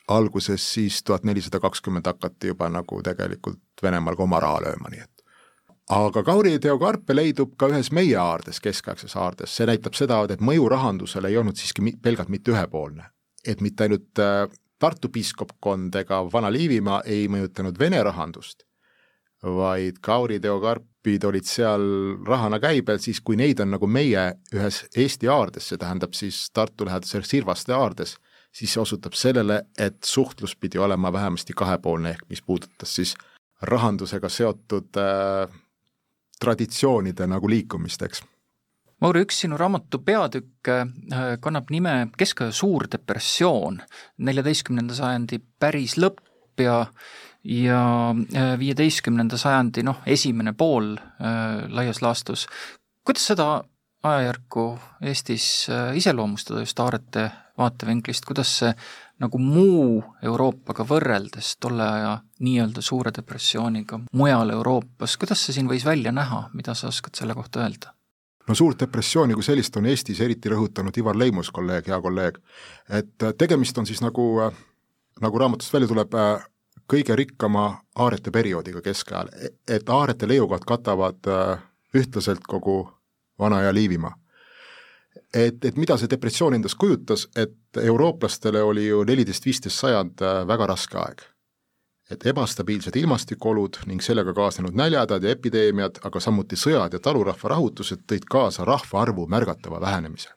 alguses, 0.09 0.75
siis 0.75 1.03
tuhat 1.03 1.25
nelisada 1.25 1.61
kakskümmend 1.61 2.07
hakati 2.07 2.51
juba 2.53 2.69
nagu 2.69 3.03
tegelikult 3.03 3.83
Venemaal 3.83 4.17
ka 4.17 4.23
oma 4.23 4.41
raha 4.41 4.65
lööma, 4.67 4.91
nii 4.91 5.05
et 5.05 5.17
aga 5.91 6.23
Kauri 6.27 6.59
teokarpe 6.59 7.15
leidub 7.15 7.55
ka 7.59 7.69
ühes 7.71 7.93
meie 7.95 8.17
aardes, 8.19 8.59
keskaegses 8.63 9.15
aardes, 9.17 9.55
see 9.55 9.67
näitab 9.71 9.95
seda, 9.95 10.23
et 10.31 10.43
mõju 10.43 10.69
rahandusele 10.71 11.31
ei 11.31 11.39
olnud 11.39 11.59
siiski 11.59 11.95
pelgalt 12.03 12.29
mitte 12.29 12.51
ühepoolne. 12.55 13.11
et 13.47 13.61
mitte 13.61 13.85
ainult 13.85 14.19
äh, 14.19 14.49
Tartu 14.79 15.09
piiskopkond 15.09 15.95
ega 15.95 16.19
Vana-Liivimaa 16.33 17.01
ei 17.07 17.29
mõjutanud 17.33 17.79
Vene 17.79 18.03
rahandust, 18.03 18.67
vaid 19.43 20.03
Kauri 20.03 20.41
teokarpid 21.07 21.25
olid 21.25 21.47
seal 21.47 21.83
rahana 22.27 22.59
käibel 22.59 22.99
siis, 22.99 23.21
kui 23.21 23.37
neid 23.37 23.61
on 23.61 23.71
nagu 23.71 23.87
meie 23.87 24.37
ühes 24.55 24.87
Eesti 24.97 25.29
aardes, 25.29 25.69
see 25.69 25.79
tähendab 25.79 26.15
siis 26.15 26.51
Tartu 26.53 26.85
lähedasel 26.87 27.23
Sirvaste 27.23 27.75
aardes, 27.75 28.17
siis 28.53 28.73
see 28.73 28.83
osutab 28.83 29.15
sellele, 29.15 29.67
et 29.79 30.03
suhtlus 30.05 30.57
pidi 30.57 30.79
olema 30.79 31.13
vähemasti 31.13 31.53
kahepoolne, 31.55 32.11
ehk 32.11 32.27
mis 32.29 32.43
puudutas 32.43 32.95
siis 32.95 33.15
rahandusega 33.63 34.29
seotud 34.29 34.97
äh, 34.99 35.49
traditsioonide 36.41 37.27
nagu 37.27 37.49
liikumist, 37.49 38.03
eks. 38.03 38.23
Mauri, 39.01 39.23
üks 39.27 39.45
sinu 39.45 39.57
raamatu 39.57 40.01
peatükk 40.03 40.69
äh, 40.69 41.37
kannab 41.41 41.71
nime 41.71 42.09
Keskaja 42.19 42.53
suur 42.53 42.89
depressioon, 42.91 43.83
neljateistkümnenda 44.19 44.97
sajandi 44.97 45.39
päris 45.61 45.99
lõpp 46.01 46.25
ja 46.59 46.87
ja 47.47 48.11
äh, 48.11 48.59
viieteistkümnenda 48.59 49.39
sajandi 49.39 49.85
noh, 49.87 50.03
esimene 50.07 50.53
pool 50.53 50.97
äh, 50.97 51.67
laias 51.69 52.03
laastus. 52.03 52.47
kuidas 53.05 53.27
seda 53.27 53.65
ajajärku 54.03 54.79
Eestis 55.03 55.67
äh, 55.71 55.97
iseloomustada 55.97 56.61
just 56.61 56.81
Aarete 56.81 57.31
vaatevinklist, 57.59 58.25
kuidas 58.25 58.59
see 58.59 58.73
nagu 59.23 59.39
muu 59.41 60.03
Euroopaga 60.23 60.85
võrreldes 60.85 61.55
tolle 61.61 61.85
aja 61.89 62.17
nii-öelda 62.45 62.83
suure 62.85 63.13
depressiooniga 63.17 64.01
mujal 64.13 64.51
Euroopas, 64.53 65.17
kuidas 65.17 65.47
see 65.47 65.57
siin 65.57 65.71
võis 65.71 65.87
välja 65.87 66.13
näha, 66.13 66.49
mida 66.53 66.75
sa 66.75 66.91
oskad 66.91 67.17
selle 67.17 67.35
kohta 67.35 67.63
öelda? 67.65 67.95
no 68.49 68.55
suurt 68.55 68.81
depressiooni 68.81 69.35
kui 69.35 69.47
sellist 69.47 69.77
on 69.77 69.87
Eestis 69.91 70.21
eriti 70.21 70.51
rõhutanud 70.53 70.99
Ivar 70.99 71.17
Leimus, 71.19 71.51
kolleeg, 71.51 71.89
hea 71.89 72.01
kolleeg, 72.03 72.39
et 72.91 73.31
tegemist 73.39 73.79
on 73.79 73.87
siis 73.87 74.03
nagu, 74.05 74.27
nagu 75.23 75.41
raamatust 75.43 75.73
välja 75.73 75.89
tuleb, 75.91 76.15
äh, 76.15 76.45
kõige 76.93 77.17
rikkama 77.17 77.67
aarete 77.95 78.31
perioodiga 78.31 78.83
keskajal, 78.83 79.29
e-, 79.35 79.55
et 79.69 79.89
aarete 79.89 80.29
leiukad 80.29 80.65
katavad 80.67 81.33
ühtlaselt 81.95 82.47
kogu 82.49 82.85
Vana- 83.39 83.63
ja 83.63 83.75
Liivimaa 83.75 84.15
et, 85.35 85.65
et 85.65 85.79
mida 85.79 85.97
see 85.99 86.11
depressioon 86.11 86.57
endast 86.57 86.79
kujutas, 86.81 87.27
et 87.37 87.81
eurooplastele 87.83 88.63
oli 88.63 88.87
ju 88.89 89.03
neliteist-viisteist 89.09 89.81
sajand 89.81 90.23
äh, 90.25 90.43
väga 90.49 90.71
raske 90.73 91.01
aeg. 91.01 91.27
et 92.07 92.23
ebastabiilsed 92.31 92.95
ilmastikuolud 92.97 93.81
ning 93.91 93.99
sellega 94.03 94.31
kaasnenud 94.31 94.77
näljahädad 94.79 95.25
ja 95.27 95.33
epideemiad, 95.35 95.97
aga 96.07 96.21
samuti 96.23 96.55
sõjad 96.55 96.93
ja 96.95 97.01
talurahva 97.03 97.49
rahutused 97.51 98.05
tõid 98.07 98.29
kaasa 98.31 98.65
rahvaarvu 98.65 99.27
märgatava 99.27 99.81
vähenemise. 99.81 100.31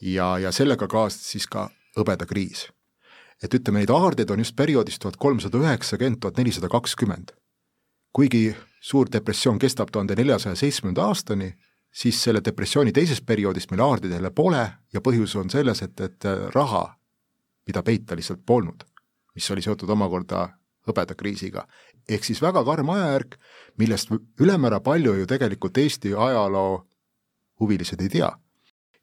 ja, 0.00 0.38
ja 0.38 0.52
sellega 0.52 0.88
kaasnes 0.88 1.30
siis 1.30 1.46
ka 1.46 1.70
hõbedakriis. 1.96 2.68
Et 3.42 3.54
ütleme, 3.54 3.82
neid 3.82 3.90
aardeid 3.90 4.30
on 4.30 4.42
just 4.42 4.56
perioodist 4.56 5.02
tuhat 5.02 5.16
kolmsada 5.16 5.58
üheksakümmend, 5.58 6.20
tuhat 6.20 6.38
nelisada 6.38 6.68
kakskümmend. 6.68 7.32
kuigi 8.12 8.54
suur 8.80 9.08
depressioon 9.12 9.58
kestab 9.58 9.88
tuhande 9.92 10.14
neljasaja 10.14 10.54
seitsmenda 10.54 11.06
aastani, 11.08 11.54
siis 11.92 12.22
selle 12.22 12.42
depressiooni 12.44 12.92
teisest 12.92 13.24
perioodist 13.26 13.70
meil 13.70 13.80
aardid 13.80 14.12
jälle 14.12 14.30
pole 14.30 14.64
ja 14.92 15.00
põhjus 15.00 15.36
on 15.40 15.50
selles, 15.50 15.82
et, 15.82 16.00
et 16.00 16.28
raha, 16.54 16.82
mida 17.66 17.82
peita 17.82 18.16
lihtsalt 18.16 18.42
polnud, 18.46 18.84
mis 19.34 19.50
oli 19.50 19.62
seotud 19.62 19.88
omakorda 19.90 20.48
hõbedakriisiga. 20.88 21.66
ehk 22.08 22.24
siis 22.24 22.42
väga 22.42 22.64
karm 22.64 22.88
ajajärk, 22.90 23.36
millest 23.78 24.10
ülemäära 24.40 24.80
palju 24.80 25.14
ju 25.14 25.26
tegelikult 25.26 25.78
Eesti 25.78 26.14
ajaloo 26.14 26.86
huvilised 27.60 28.00
ei 28.00 28.08
tea. 28.08 28.30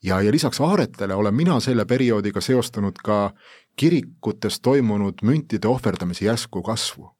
Ja, 0.03 0.21
ja 0.21 0.31
lisaks 0.31 0.61
aaretele 0.61 1.13
olen 1.13 1.35
mina 1.35 1.59
selle 1.59 1.85
perioodiga 1.85 2.41
seostanud 2.41 3.01
ka 3.03 3.33
kirikutes 3.75 4.59
toimunud 4.59 5.23
müntide 5.23 5.67
ohverdamise 5.67 6.25
järsku 6.25 6.61
kasvu. 6.61 7.11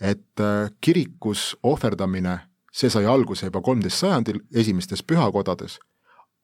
et 0.00 0.40
äh, 0.40 0.70
kirikus 0.80 1.56
ohverdamine 1.62 2.38
see 2.72 2.90
sai 2.90 3.06
alguse 3.06 3.46
juba 3.46 3.60
kolmteist 3.60 3.98
sajandil 4.00 4.40
esimestes 4.54 5.02
pühakodades, 5.02 5.78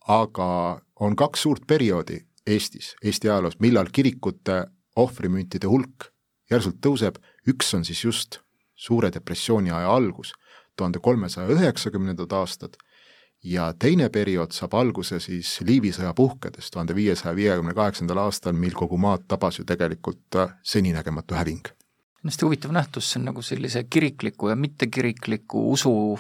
aga 0.09 0.81
on 1.01 1.17
kaks 1.17 1.43
suurt 1.43 1.67
perioodi 1.67 2.21
Eestis, 2.47 2.95
Eesti 3.03 3.29
ajaloos, 3.29 3.57
millal 3.59 3.89
kirikute 3.93 4.67
ohvrimüntide 4.97 5.67
hulk 5.67 6.13
järsult 6.51 6.79
tõuseb, 6.85 7.19
üks 7.49 7.73
on 7.75 7.85
siis 7.85 8.05
just 8.05 8.41
suure 8.77 9.11
depressiooni 9.13 9.73
aja 9.75 9.91
algus, 9.91 10.33
tuhande 10.77 11.01
kolmesaja 11.03 11.49
üheksakümnendad 11.51 12.33
aastad, 12.33 12.77
ja 13.47 13.71
teine 13.79 14.09
periood 14.11 14.55
saab 14.57 14.75
alguse 14.75 15.21
siis 15.23 15.61
Liivi 15.63 15.93
sõja 15.95 16.13
puhkedes 16.17 16.71
tuhande 16.75 16.95
viiesaja 16.95 17.35
viiekümne 17.37 17.75
kaheksandal 17.75 18.25
aastal, 18.27 18.57
mil 18.59 18.75
kogu 18.75 18.99
maad 18.99 19.29
tabas 19.29 19.61
ju 19.61 19.65
tegelikult 19.65 20.43
seninägematu 20.63 21.39
häving 21.39 21.77
hästi 22.27 22.45
huvitav 22.45 22.73
nähtus, 22.73 23.11
see 23.11 23.21
on 23.21 23.29
nagu 23.31 23.43
sellise 23.43 23.85
kirikliku 23.85 24.49
ja 24.49 24.57
mittekirikliku 24.57 25.71
usu 25.73 26.19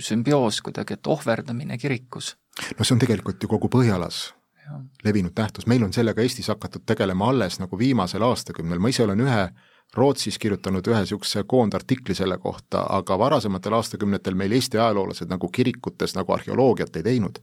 sümbioos 0.00 0.60
kuidagi, 0.62 0.94
et 0.94 1.06
ohverdamine 1.06 1.78
kirikus. 1.78 2.36
no 2.78 2.84
see 2.84 2.94
on 2.94 2.98
tegelikult 2.98 3.42
ju 3.42 3.48
kogu 3.48 3.68
Põhjalas 3.68 4.34
ja. 4.64 4.80
levinud 5.04 5.32
nähtus, 5.36 5.66
meil 5.66 5.84
on 5.84 5.92
sellega 5.92 6.22
Eestis 6.22 6.48
hakatud 6.48 6.86
tegelema 6.86 7.28
alles 7.30 7.60
nagu 7.60 7.78
viimasel 7.78 8.22
aastakümnel, 8.22 8.78
ma 8.78 8.88
ise 8.88 9.04
olen 9.04 9.20
ühe 9.20 9.48
Rootsis 9.94 10.38
kirjutanud 10.38 10.86
ühe 10.86 10.98
niisuguse 11.00 11.44
koondartikli 11.48 12.14
selle 12.14 12.38
kohta, 12.38 12.82
aga 12.90 13.18
varasematel 13.18 13.72
aastakümnetel 13.78 14.34
meil 14.34 14.52
Eesti 14.52 14.78
ajaloolased 14.78 15.30
nagu 15.30 15.48
kirikutes 15.48 16.14
nagu 16.18 16.32
arheoloogiat 16.32 16.96
ei 16.96 17.02
teinud. 17.02 17.38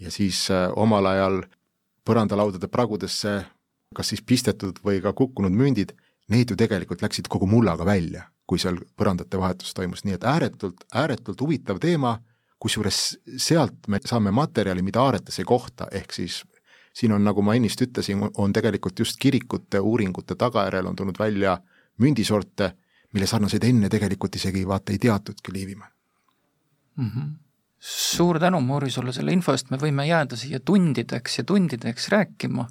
ja 0.00 0.10
siis 0.10 0.50
äh, 0.50 0.70
omal 0.76 1.06
ajal 1.06 1.42
põrandalaudade 2.04 2.68
pragudesse 2.68 3.44
kas 3.96 4.12
siis 4.12 4.22
pistetud 4.22 4.80
või 4.84 5.00
ka 5.04 5.12
kukkunud 5.16 5.54
mündid 5.54 5.94
need 6.32 6.50
ju 6.50 6.58
tegelikult 6.58 7.02
läksid 7.04 7.30
kogu 7.30 7.46
mullaga 7.48 7.86
välja, 7.86 8.26
kui 8.46 8.58
seal 8.58 8.80
põrandate 8.98 9.38
vahetus 9.38 9.74
toimus, 9.74 10.04
nii 10.04 10.16
et 10.18 10.26
ääretult, 10.26 10.86
ääretult 10.94 11.40
huvitav 11.40 11.80
teema, 11.82 12.16
kusjuures 12.62 13.00
sealt 13.38 13.88
me 13.88 14.00
saame 14.04 14.32
materjali, 14.34 14.82
mida 14.82 15.04
aaretes 15.04 15.38
ei 15.38 15.48
kohta, 15.48 15.88
ehk 15.92 16.14
siis 16.16 16.42
siin 16.96 17.12
on, 17.12 17.24
nagu 17.24 17.42
ma 17.44 17.54
ennist 17.56 17.82
ütlesin, 17.84 18.22
on 18.40 18.52
tegelikult 18.56 18.98
just 18.98 19.20
kirikute 19.20 19.80
uuringute 19.80 20.34
tagajärjel 20.34 20.86
on 20.86 20.96
tulnud 20.96 21.18
välja 21.18 21.58
mündisorte, 22.00 22.72
mille 23.12 23.26
sarnaseid 23.26 23.64
enne 23.68 23.88
tegelikult 23.92 24.36
isegi 24.36 24.64
vaata 24.68 24.92
ei 24.92 24.98
teatudki 24.98 25.52
Liivimaal 25.52 25.90
mm. 26.96 27.10
-hmm. 27.10 27.28
suur 27.78 28.40
tänu, 28.40 28.60
Mauri, 28.60 28.90
sulle 28.90 29.12
selle 29.12 29.32
info 29.32 29.52
eest, 29.52 29.70
me 29.70 29.76
võime 29.76 30.08
jääda 30.08 30.36
siia 30.36 30.60
tundideks 30.60 31.38
ja 31.38 31.44
tundideks 31.44 32.08
rääkima, 32.08 32.66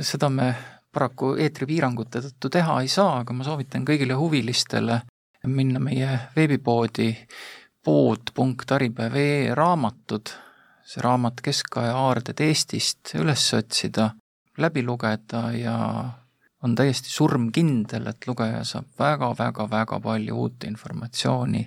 seda 0.00 0.28
me 0.28 0.54
paraku 0.92 1.34
eetripiirangute 1.40 2.20
tõttu 2.20 2.50
teha 2.52 2.80
ei 2.80 2.88
saa, 2.88 3.18
aga 3.24 3.32
ma 3.32 3.44
soovitan 3.44 3.84
kõigile 3.88 4.16
huvilistele 4.18 5.00
minna 5.46 5.80
meie 5.80 6.18
veebipoodi 6.36 7.08
pood.aripäev.ee 7.84 9.54
raamatud, 9.54 10.34
see 10.84 11.02
raamat 11.04 11.40
Keskaja 11.44 11.94
aarded 11.96 12.40
Eestist 12.40 13.14
üles 13.18 13.44
otsida, 13.54 14.10
läbi 14.58 14.82
lugeda 14.84 15.50
ja 15.56 15.76
on 16.62 16.74
täiesti 16.78 17.10
surmkindel, 17.10 18.06
et 18.06 18.26
lugeja 18.26 18.62
saab 18.64 18.90
väga-väga-väga 18.98 19.98
palju 20.00 20.36
uut 20.44 20.64
informatsiooni 20.64 21.64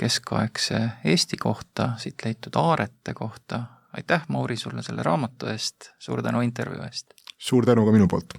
keskaegse 0.00 0.80
Eesti 1.04 1.36
kohta, 1.40 1.92
siit 1.98 2.24
leitud 2.24 2.56
aarete 2.60 3.14
kohta. 3.14 3.64
aitäh, 3.94 4.24
Mauri, 4.28 4.56
sulle 4.56 4.82
selle 4.82 5.02
raamatu 5.02 5.46
eest, 5.46 5.92
suur 5.98 6.22
tänu 6.22 6.40
intervjuu 6.40 6.82
eest! 6.82 7.14
suur 7.38 7.66
tänu 7.66 7.84
ka 7.86 7.92
minu 7.92 8.08
poolt! 8.08 8.34